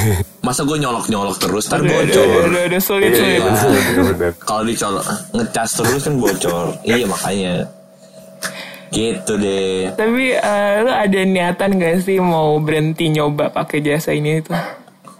masa 0.45 0.67
gue 0.67 0.75
nyolok 0.75 1.07
nyolok 1.07 1.39
terus 1.39 1.71
ntar 1.71 1.79
udah, 1.79 2.03
bocor. 2.03 2.27
udah, 2.51 2.63
udah 2.67 2.81
sulit, 2.83 3.15
sulit. 3.15 3.39
bener, 3.39 3.63
bener, 3.63 4.03
bener. 4.19 4.31
kalau 4.43 4.63
dicolok 4.67 5.05
ngecas 5.31 5.69
terus 5.79 6.01
kan 6.03 6.15
bocor. 6.17 6.65
Iya 6.83 7.05
makanya. 7.05 7.53
Gitu 8.93 9.33
deh. 9.37 9.93
Tapi 9.93 10.25
eh, 10.37 10.73
lu 10.83 10.91
ada 10.91 11.19
niatan 11.23 11.69
gak 11.77 11.95
sih 12.03 12.17
mau 12.17 12.57
berhenti 12.59 13.13
nyoba 13.13 13.53
pakai 13.53 13.79
jasa 13.85 14.11
ini 14.11 14.41
tuh? 14.41 14.57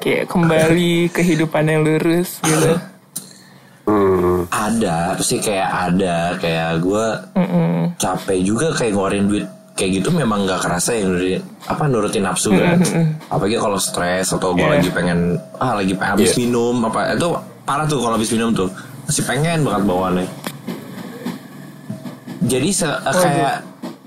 Kayak 0.02 0.28
kembali 0.28 1.14
kehidupan 1.14 1.72
yang 1.72 1.82
lurus 1.88 2.42
gitu. 2.44 2.93
Hmm, 3.84 4.48
ada 4.48 5.12
pasti 5.14 5.38
kayak 5.38 5.70
ada 5.92 6.16
kayak 6.38 6.80
gue 6.80 7.06
capek 7.94 8.40
juga 8.40 8.72
kayak 8.72 8.92
ngeluarin 8.92 9.28
duit 9.28 9.44
kayak 9.74 10.00
gitu 10.00 10.10
memang 10.10 10.46
nggak 10.46 10.62
kerasa 10.62 10.94
ya 10.94 11.04
nurutin 11.04 11.42
apa 11.66 11.84
nurutin 11.86 12.24
nafsu 12.24 12.52
kan. 12.52 12.80
Apalagi 13.28 13.58
kalau 13.58 13.76
stres 13.76 14.32
atau 14.32 14.54
gue 14.54 14.62
Iya. 14.62 14.80
lagi 14.80 14.90
pengen 14.90 15.36
ah 15.58 15.74
lagi 15.74 15.92
pengen 15.94 16.16
habis 16.16 16.32
Iya. 16.32 16.40
minum 16.42 16.80
apa 16.82 17.12
itu 17.12 17.28
parah 17.64 17.84
tuh 17.84 18.00
kalau 18.00 18.16
habis 18.16 18.30
minum 18.30 18.52
tuh. 18.52 18.70
Masih 19.04 19.24
pengen 19.24 19.62
banget 19.62 19.84
bawaannya. 19.84 20.26
Jadi 22.44 22.70
se- 22.70 22.88
eh, 22.88 23.16
kayak 23.16 23.54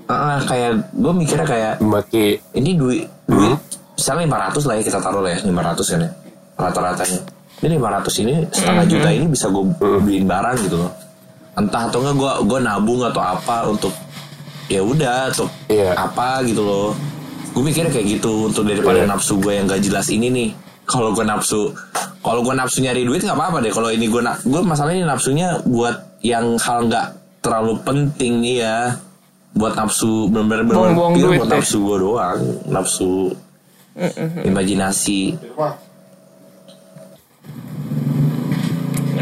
eh, 0.07 0.39
kayak 0.43 0.71
gue 0.91 1.13
mikirnya 1.13 1.45
kayak 1.45 1.73
maki. 1.81 2.37
ini 2.53 2.73
duit 2.73 3.05
duit 3.25 3.57
misalnya 3.93 4.25
500 4.55 4.63
lah 4.63 4.73
ya 4.73 4.83
kita 4.83 4.99
taruh 4.99 5.19
lah 5.19 5.31
ya 5.31 5.39
500 5.41 5.83
kan 5.83 5.99
ya 5.99 6.09
rata-ratanya 6.55 7.19
ini 7.57 7.73
500 7.73 8.21
ini 8.21 8.33
setengah 8.47 8.85
juta 8.85 9.09
ini 9.09 9.25
bisa 9.25 9.45
gue 9.47 9.63
beliin 9.99 10.25
barang 10.25 10.57
gitu 10.61 10.77
loh. 10.77 10.91
Entah 11.53 11.89
atau 11.89 11.99
enggak 11.99 12.15
gue 12.15 12.31
gue 12.45 12.59
nabung 12.61 13.01
atau 13.01 13.17
apa 13.19 13.65
untuk 13.65 13.93
ya 14.67 14.79
udah 14.79 15.31
untuk 15.31 15.49
Iya. 15.67 15.95
apa 15.95 16.45
gitu 16.45 16.61
loh. 16.61 16.93
Gue 17.51 17.63
mikirnya 17.63 17.89
kayak 17.89 18.07
gitu 18.13 18.45
untuk 18.45 18.61
daripada 18.63 19.01
Iya. 19.01 19.09
nafsu 19.09 19.37
gue 19.37 19.53
yang 19.53 19.65
gak 19.65 19.81
jelas 19.81 20.05
ini 20.07 20.29
nih. 20.29 20.49
Kalau 20.85 21.11
gue 21.11 21.25
nafsu 21.25 21.73
kalau 22.21 22.43
gue 22.43 22.53
nafsu 22.53 22.79
nyari 22.79 23.03
duit 23.03 23.19
nggak 23.19 23.33
apa-apa 23.33 23.57
deh. 23.59 23.71
Kalau 23.71 23.89
ini 23.89 24.05
gue 24.05 24.21
na- 24.21 24.37
gue 24.37 24.61
masalahnya 24.61 25.07
nafsunya 25.07 25.57
buat 25.65 25.95
yang 26.21 26.55
hal 26.57 26.85
nggak 26.85 27.07
terlalu 27.41 27.73
penting 27.81 28.39
nih 28.39 28.57
ya 28.61 28.77
buat 29.51 29.73
nafsu 29.73 30.29
pure 30.29 30.45
duit 31.15 31.39
buat 31.41 31.49
nafsu 31.49 31.77
gue 31.81 31.97
doang. 31.97 32.39
Nafsu 32.67 33.33
imajinasi 34.43 35.33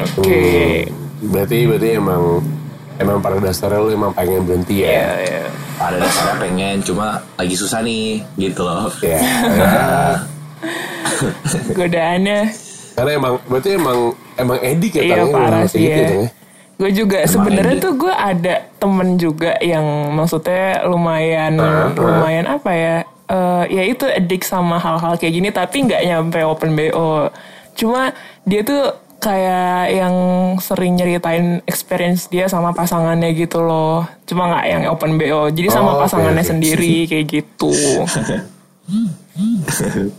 Oke. 0.03 0.89
berarti 1.25 1.57
berarti 1.65 1.89
emang 1.95 2.43
emang 2.99 3.17
pada 3.23 3.39
dasarnya 3.39 3.79
lu 3.81 3.89
emang 3.91 4.11
pengen 4.11 4.43
berhenti 4.43 4.83
Iya, 4.83 4.91
ya 4.91 5.07
iya. 5.23 5.43
pada 5.79 5.95
dasarnya 5.99 6.35
pengen 6.39 6.75
cuma 6.83 7.23
lagi 7.35 7.55
susah 7.55 7.79
nih 7.81 8.23
gitu 8.35 8.61
loh 8.63 8.91
ya, 8.99 9.19
ya. 9.19 9.73
Godaannya 11.77 12.39
karena 12.95 13.11
emang 13.19 13.33
berarti 13.51 13.69
emang 13.75 13.99
emang 14.39 14.57
edik 14.63 14.93
ya 14.99 15.03
Iya, 15.03 15.15
ya, 15.15 15.23
parah 15.27 15.63
kayak 15.63 15.71
sih 15.71 15.81
gitu 15.83 15.99
ya. 15.99 16.21
Ya? 16.23 16.29
Gue 16.75 16.91
juga 16.91 17.19
sebenarnya 17.23 17.75
tuh 17.79 17.93
gue 17.95 18.11
ada 18.11 18.55
temen 18.83 19.15
juga 19.15 19.55
yang 19.63 20.11
maksudnya 20.11 20.83
lumayan 20.83 21.55
lumayan 21.95 22.45
apa 22.51 22.71
ya? 22.75 22.97
eh, 23.25 23.63
ya 23.71 23.83
itu 23.87 24.05
edik 24.05 24.45
sama 24.45 24.77
hal-hal 24.77 25.17
kayak 25.17 25.33
gini 25.33 25.49
tapi 25.49 25.87
nggak 25.87 26.01
nyampe 26.03 26.39
open 26.45 26.75
bo. 26.75 27.31
Cuma 27.75 28.11
dia 28.43 28.61
tuh 28.61 28.91
kayak 29.25 29.89
yang 29.91 30.15
sering 30.59 30.93
nyeritain 30.93 31.45
experience 31.65 32.29
dia 32.29 32.45
sama 32.45 32.69
pasangannya 32.71 33.33
gitu 33.33 33.59
loh. 33.59 34.05
Cuma 34.23 34.45
nggak 34.47 34.65
yang 34.67 34.81
open 34.87 35.17
bo. 35.17 35.49
Jadi 35.49 35.67
sama 35.67 35.91
Oh, 35.91 35.99
pasangannya 35.99 36.39
oke. 36.39 36.51
sendiri 36.51 36.95
kayak 37.09 37.25
gitu. 37.27 37.73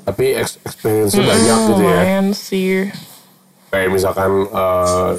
tapi 0.03 0.25
experience 0.37 1.15
banyak 1.15 1.39
gitu 1.71 1.81
ya 1.81 1.97
Lumayan 1.97 2.27
sih. 2.33 2.91
kayak 3.67 3.89
misalkan 3.89 4.31
eh 4.45 5.13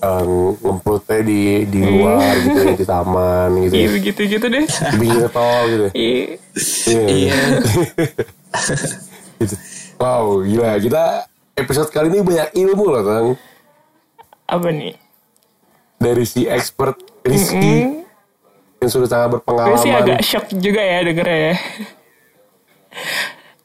eh, 0.00 0.22
ngemplutnya 0.58 1.20
di 1.20 1.40
di 1.66 1.80
luar 1.80 2.34
gitu 2.40 2.58
ya 2.58 2.72
di 2.74 2.86
taman 2.88 3.48
gitu 3.60 3.74
Iya 3.74 3.84
ya. 3.84 3.90
begitu-gitu 3.92 4.46
deh. 4.48 4.64
di 4.64 4.96
pinggir 4.98 5.28
tol 5.28 5.62
gitu 5.66 5.86
Iya. 5.92 6.24
Iya. 6.86 7.04
iya 7.06 7.40
Gitu. 9.38 9.56
wow 9.96 10.40
gila 10.40 10.76
kita 10.76 11.04
episode 11.60 11.92
kali 11.92 12.08
ini 12.08 12.24
banyak 12.24 12.48
ilmu 12.56 12.84
loh 12.88 13.02
Tang. 13.04 13.26
Apa 14.50 14.68
nih? 14.72 15.10
dari 16.00 16.24
si 16.24 16.48
expert 16.48 16.96
Rizky 17.20 18.00
yang 18.80 18.88
sudah 18.90 19.08
sangat 19.12 19.28
Gue 19.28 19.32
berpengalaman. 19.36 19.84
Sih 19.84 19.92
agak 19.92 20.20
shock 20.24 20.48
juga 20.56 20.80
ya 20.80 21.04
dengernya 21.04 21.38
ya. 21.52 21.54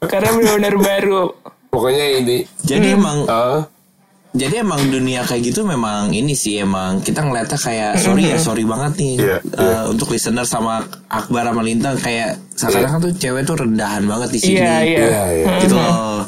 Karena 0.11 0.29
benar-benar 0.35 0.75
baru. 0.75 1.23
pokoknya 1.71 2.05
ini. 2.19 2.37
Jadi 2.67 2.87
emang 2.95 3.23
eh, 3.23 3.59
jadi 4.35 4.67
emang 4.67 4.79
dunia 4.91 5.23
kayak 5.23 5.55
gitu 5.55 5.63
memang 5.63 6.11
ini 6.11 6.35
sih 6.35 6.59
emang 6.59 6.99
kita 6.99 7.23
ngeliatnya 7.23 7.55
kayak 7.55 7.99
sorry 7.99 8.31
ya 8.31 8.37
sorry 8.39 8.63
banget 8.67 8.99
nih 8.99 9.13
Iya, 9.19 9.37
eh, 9.39 9.59
iya. 9.63 9.79
untuk 9.87 10.11
listener 10.11 10.43
sama 10.43 10.83
Akbar 11.07 11.47
sama 11.47 11.63
Lintang 11.63 11.95
kayak 11.99 12.35
sekarang 12.55 12.99
tuh 12.99 13.11
cewek 13.15 13.47
tuh 13.47 13.55
rendahan 13.59 14.03
banget 14.03 14.29
di 14.35 14.39
sini. 14.43 14.59
Iya, 14.59 14.75
iya. 14.83 14.99
iya 14.99 15.23
iya. 15.31 15.47
Gitu 15.63 15.75
loh 15.79 16.27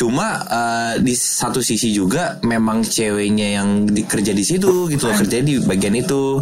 cuma 0.00 0.40
eh, 0.48 0.94
di 1.04 1.12
satu 1.12 1.60
sisi 1.60 1.92
juga 1.92 2.40
memang 2.40 2.80
ceweknya 2.80 3.60
yang 3.60 3.84
dikerja 3.84 4.32
di 4.32 4.40
situ 4.40 4.88
gitu 4.88 5.04
loh 5.04 5.16
kerja 5.20 5.44
di 5.44 5.60
bagian 5.60 5.92
itu. 5.92 6.40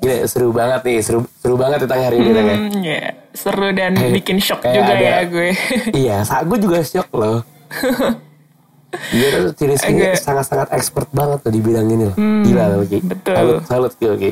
Gila, 0.00 0.16
seru 0.24 0.52
banget 0.52 0.80
nih 0.84 1.00
seru 1.00 1.24
seru 1.40 1.56
banget 1.56 1.84
tentang 1.84 2.00
hari 2.04 2.20
ini 2.20 2.30
ya. 2.32 2.44
Hmm, 2.44 2.80
ya, 2.80 3.02
seru 3.32 3.68
dan 3.72 3.96
bikin 3.96 4.36
shock 4.36 4.60
juga 4.60 4.92
ada- 4.92 5.00
ya 5.00 5.18
gue. 5.24 5.50
iya 6.04 6.16
saat 6.20 6.44
gue 6.44 6.60
juga 6.60 6.84
shock 6.84 7.08
loh. 7.16 7.40
Dia 8.90 9.54
tuh 9.54 9.70
Rizky 9.70 9.94
ini 9.94 10.18
sangat-sangat 10.18 10.74
expert 10.74 11.06
banget 11.14 11.40
tuh 11.40 11.52
di 11.54 11.60
bidang 11.62 11.86
ini 11.86 12.04
loh. 12.10 12.16
Gila 12.18 12.64
loh 12.74 12.84
Ki 12.84 12.98
betul. 13.00 13.34
salut 13.36 13.62
salut 13.64 13.92
Ki 13.96 14.06
Ki 14.18 14.30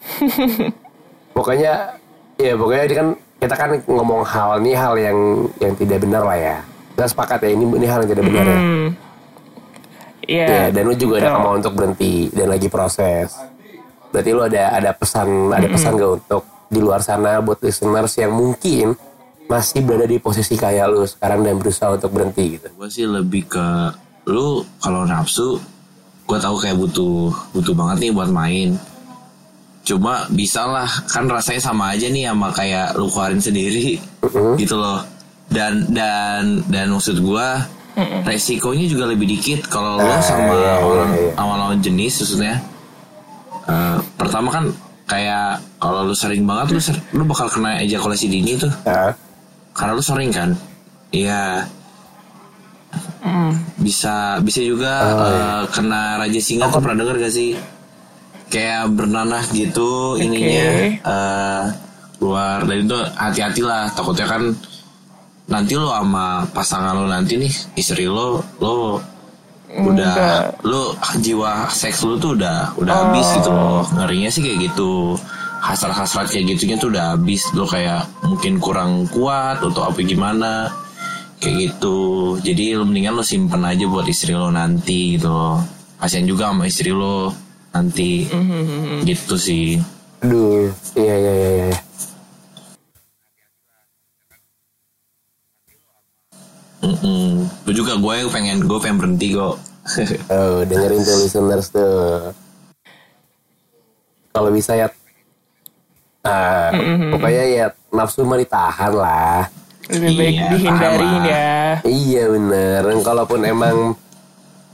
pokoknya 1.36 1.94
ya 2.36 2.52
pokoknya 2.56 2.84
ini 2.88 2.94
kan 2.96 3.08
kita 3.40 3.54
kan 3.54 3.70
ngomong 3.84 4.24
hal 4.26 4.58
ini 4.60 4.72
hal 4.74 4.94
yang 4.96 5.18
yang 5.60 5.72
tidak 5.76 6.02
benar 6.02 6.24
lah 6.24 6.36
ya 6.36 6.56
kita 6.94 7.04
sepakat 7.08 7.38
ya 7.46 7.50
ini 7.54 7.64
ini 7.64 7.86
hal 7.86 8.04
yang 8.04 8.10
tidak 8.12 8.24
benar 8.26 8.46
ya? 8.46 8.60
Iya. 10.30 10.46
Ya, 10.46 10.64
dan 10.70 10.82
lu 10.86 10.94
juga 10.94 11.18
ada 11.18 11.34
kemauan 11.34 11.58
untuk 11.58 11.74
berhenti 11.74 12.30
dan 12.30 12.46
lagi 12.54 12.68
proses. 12.70 13.34
Berarti 14.14 14.30
lu 14.30 14.42
ada 14.46 14.78
ada 14.78 14.90
pesan 14.94 15.50
ada 15.50 15.66
pesan 15.66 15.98
gak 15.98 16.12
untuk 16.22 16.42
di 16.70 16.78
luar 16.78 17.02
sana 17.02 17.42
buat 17.42 17.58
listeners 17.58 18.14
yang 18.14 18.30
mungkin 18.30 18.94
masih 19.50 19.82
berada 19.82 20.06
di 20.06 20.22
posisi 20.22 20.54
kayak 20.54 20.86
lu 20.86 21.02
sekarang 21.02 21.42
dan 21.42 21.58
berusaha 21.58 21.90
untuk 21.90 22.14
berhenti 22.14 22.54
gitu. 22.54 22.70
gue 22.70 22.86
sih 22.86 23.02
lebih 23.02 23.50
ke 23.50 23.66
lu 24.30 24.62
kalau 24.78 25.02
nafsu 25.02 25.58
gue 26.30 26.38
tahu 26.38 26.62
kayak 26.62 26.78
butuh 26.78 27.34
butuh 27.50 27.74
banget 27.74 27.96
nih 28.06 28.12
buat 28.14 28.30
main. 28.30 28.78
Cuma 29.82 30.30
bisa 30.30 30.62
lah 30.62 30.86
kan 31.10 31.26
rasanya 31.26 31.58
sama 31.58 31.90
aja 31.90 32.06
nih 32.06 32.30
sama 32.30 32.54
kayak 32.54 32.94
lu 32.94 33.10
keluarin 33.10 33.42
sendiri 33.42 33.98
gitu 34.54 34.78
loh 34.78 35.02
dan 35.50 35.84
dan 35.90 36.42
dan 36.66 36.86
maksud 36.88 37.18
gue 37.18 37.48
resikonya 38.22 38.86
juga 38.86 39.04
lebih 39.04 39.28
dikit 39.28 39.66
kalau 39.66 39.98
lo 39.98 40.08
Ah, 40.08 40.22
sama 40.22 40.54
iya, 40.54 40.56
iya, 40.56 40.74
orang 40.80 41.10
iya. 41.12 41.30
sama 41.34 41.54
lawan 41.58 41.78
jenis 41.78 42.14
maksudnya. 42.16 42.56
Eh, 43.66 43.96
pertama 44.14 44.48
kan 44.48 44.64
kayak 45.04 45.58
kalau 45.76 46.06
lu 46.06 46.14
sering 46.14 46.46
banget 46.46 46.70
lu 46.70 46.80
ser- 46.80 47.02
lu 47.10 47.22
bakal 47.24 47.46
kena 47.46 47.82
ejakulasi 47.82 48.26
dini 48.26 48.56
tuh. 48.56 48.70
Hah? 48.86 49.12
karena 49.70 49.92
lu 49.92 50.00
sering 50.00 50.30
kan? 50.30 50.50
Iya. 51.10 51.66
Bisa 53.76 54.40
bisa 54.40 54.60
juga 54.60 54.92
eh, 55.26 55.62
kena 55.70 56.16
raja 56.16 56.40
singa 56.40 56.68
tuh 56.68 56.80
pernah 56.80 57.04
denger 57.04 57.16
gak 57.20 57.34
sih? 57.34 57.50
Kayak 58.48 58.90
bernanah 58.92 59.42
gitu 59.50 60.16
ininya 60.16 60.64
eh, 60.94 61.62
keluar. 62.16 62.64
Dan 62.64 62.86
itu 62.86 62.96
hati-hatilah 63.14 63.92
takutnya 63.92 64.26
kan 64.26 64.42
nanti 65.50 65.74
lo 65.74 65.90
sama 65.90 66.46
pasangan 66.54 66.94
lo 66.94 67.10
nanti 67.10 67.34
nih 67.34 67.50
istri 67.74 68.06
lo 68.06 68.38
lo 68.62 69.02
udah 69.70 70.54
lo 70.62 70.94
jiwa 71.18 71.66
seks 71.70 72.06
lo 72.06 72.18
tuh 72.18 72.38
udah 72.38 72.74
udah 72.78 72.94
habis 73.06 73.26
gitu 73.38 73.50
loh. 73.50 73.82
Ngerinya 73.98 74.30
sih 74.30 74.42
kayak 74.46 74.70
gitu. 74.70 75.14
Hasrat-hasrat 75.60 76.32
kayak 76.32 76.56
gitunya 76.56 76.78
tuh 76.78 76.94
udah 76.94 77.14
habis. 77.18 77.46
Lo 77.54 77.66
kayak 77.66 78.06
mungkin 78.22 78.62
kurang 78.62 79.10
kuat 79.10 79.62
atau 79.62 79.82
apa 79.86 79.98
gimana 80.02 80.70
kayak 81.42 81.70
gitu. 81.70 82.34
Jadi 82.42 82.78
lo 82.78 82.86
mendingan 82.86 83.18
lo 83.18 83.22
simpen 83.26 83.62
aja 83.66 83.84
buat 83.90 84.06
istri 84.06 84.34
lo 84.34 84.50
nanti 84.50 85.18
gitu 85.18 85.30
loh. 85.30 85.58
Kasian 85.98 86.26
juga 86.26 86.50
sama 86.50 86.66
istri 86.66 86.90
lo 86.94 87.30
nanti. 87.74 88.26
Gitu 89.06 89.34
sih. 89.38 89.78
Aduh, 90.20 90.70
iya 90.98 91.14
iya 91.16 91.32
iya 91.32 91.89
Gue 97.70 97.86
juga 97.86 97.94
gue 97.94 98.26
pengen 98.34 98.66
gue 98.66 98.78
pengen 98.82 98.98
berhenti 98.98 99.30
kok 99.30 99.54
Oh, 100.26 100.58
dengerin 100.68 101.06
tuh 101.06 101.16
listeners 101.22 101.70
tuh. 101.70 102.34
Kalau 104.34 104.50
bisa 104.50 104.74
ya, 104.74 104.90
ah, 106.26 106.74
pokoknya 107.14 107.44
ya 107.46 107.66
nafsu 107.94 108.26
mah 108.26 108.42
ditahan 108.42 108.90
lah. 108.90 109.46
Lebih 109.86 110.10
baik 110.18 110.34
Iya, 110.34 110.46
lah. 110.66 111.22
ya. 111.22 111.62
Iya 111.86 112.22
bener. 112.26 112.80
Dan 112.90 112.98
Kalaupun 113.06 113.38
emang 113.46 113.94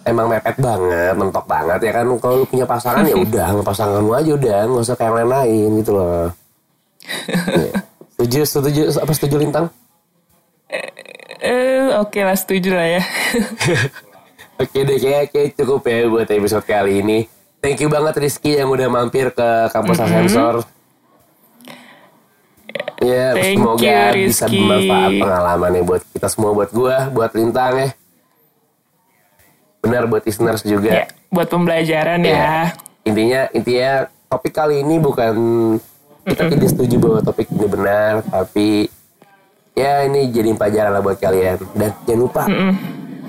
emang 0.09 0.27
mepet 0.33 0.57
banget, 0.57 1.13
mentok 1.21 1.45
banget 1.45 1.81
ya 1.85 1.93
kan. 2.01 2.09
Kalau 2.17 2.35
lu 2.41 2.47
punya 2.49 2.65
pasangan 2.65 3.05
ya 3.05 3.17
udah, 3.29 3.47
sama 3.53 3.63
pasanganmu 3.63 4.13
aja 4.17 4.31
udah, 4.41 4.59
nggak 4.73 4.85
usah 4.89 4.97
kayak 4.97 5.05
yang 5.05 5.17
lain-lain 5.21 5.71
gitu 5.85 5.93
loh. 5.93 6.25
Iya. 7.61 7.73
Setuju, 8.17 8.41
setuju, 8.49 8.81
apa 8.97 9.13
setuju 9.13 9.37
lintang? 9.37 9.69
Eh, 11.39 11.93
oke 11.97 12.17
lah 12.19 12.35
setuju 12.35 12.73
lah 12.73 12.89
ya. 12.89 13.03
Oke 14.57 14.89
deh, 14.89 14.97
kayak, 14.97 15.25
kayak 15.29 15.51
cukup 15.53 15.85
ya 15.85 16.09
buat 16.09 16.25
episode 16.25 16.65
kali 16.65 17.05
ini. 17.05 17.29
Thank 17.61 17.85
you 17.85 17.93
banget 17.93 18.17
Rizky 18.17 18.57
yang 18.57 18.73
udah 18.73 18.89
mampir 18.89 19.29
ke 19.29 19.49
kampus 19.69 20.01
Asensor. 20.01 20.65
Ya, 22.97 23.37
Thank 23.37 23.61
semoga 23.61 24.17
you, 24.17 24.33
bisa 24.33 24.49
bermanfaat 24.49 25.11
pengalamannya 25.21 25.83
buat 25.85 26.03
kita 26.09 26.29
semua, 26.33 26.57
buat 26.57 26.73
gua, 26.73 27.13
buat 27.13 27.37
Lintang 27.37 27.77
ya. 27.77 27.89
Benar 29.85 30.09
buat 30.09 30.25
listeners 30.25 30.65
juga. 30.65 30.89
ya, 30.89 31.07
buat 31.29 31.53
pembelajaran 31.53 32.25
Ya. 32.25 32.33
ya. 32.33 32.57
Intinya, 33.05 33.41
intinya 33.53 33.93
topik 34.27 34.57
kali 34.57 34.81
ini 34.81 34.97
bukan 34.97 35.35
kita 36.25 36.49
tidak 36.49 36.69
setuju 36.73 36.97
bahwa 36.97 37.19
topik 37.21 37.47
ini 37.53 37.67
benar, 37.69 38.25
tapi 38.25 38.89
ya 39.77 40.09
ini 40.09 40.33
jadi 40.33 40.57
pelajaran 40.57 40.91
lah 40.97 41.03
buat 41.05 41.21
kalian. 41.21 41.61
Dan 41.77 41.93
jangan 42.09 42.21
lupa 42.21 42.43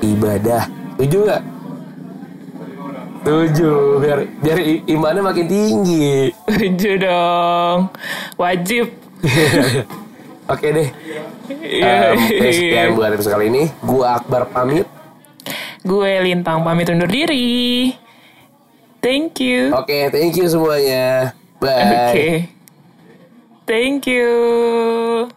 ibadah. 0.02 0.64
Setuju 0.98 1.18
nggak? 1.28 1.44
Setuju, 3.28 3.72
biar 4.00 4.20
biar 4.40 4.58
imannya 4.88 5.22
makin 5.22 5.46
tinggi. 5.52 6.32
Setuju 6.48 6.92
dong. 7.04 7.78
Wajib. 8.40 8.96
Oke 10.54 10.68
deh. 10.72 10.90
Iya. 11.52 12.16
Um, 12.16 12.24
sekian 12.40 12.96
buat 12.96 13.12
episode 13.12 13.36
kali 13.36 13.52
ini. 13.52 13.64
Gua 13.84 14.16
Akbar 14.16 14.48
pamit. 14.48 14.88
Gue 15.88 16.20
Lintang 16.20 16.64
pamit 16.68 16.92
undur 16.92 17.08
diri. 17.08 17.96
Thank 19.00 19.40
you. 19.40 19.72
Oke, 19.72 20.12
thank 20.12 20.36
you 20.36 20.48
semuanya. 20.52 21.32
Oke. 21.64 21.64
Bye. 21.64 22.50
Thank 23.64 24.08
you. 24.08 25.32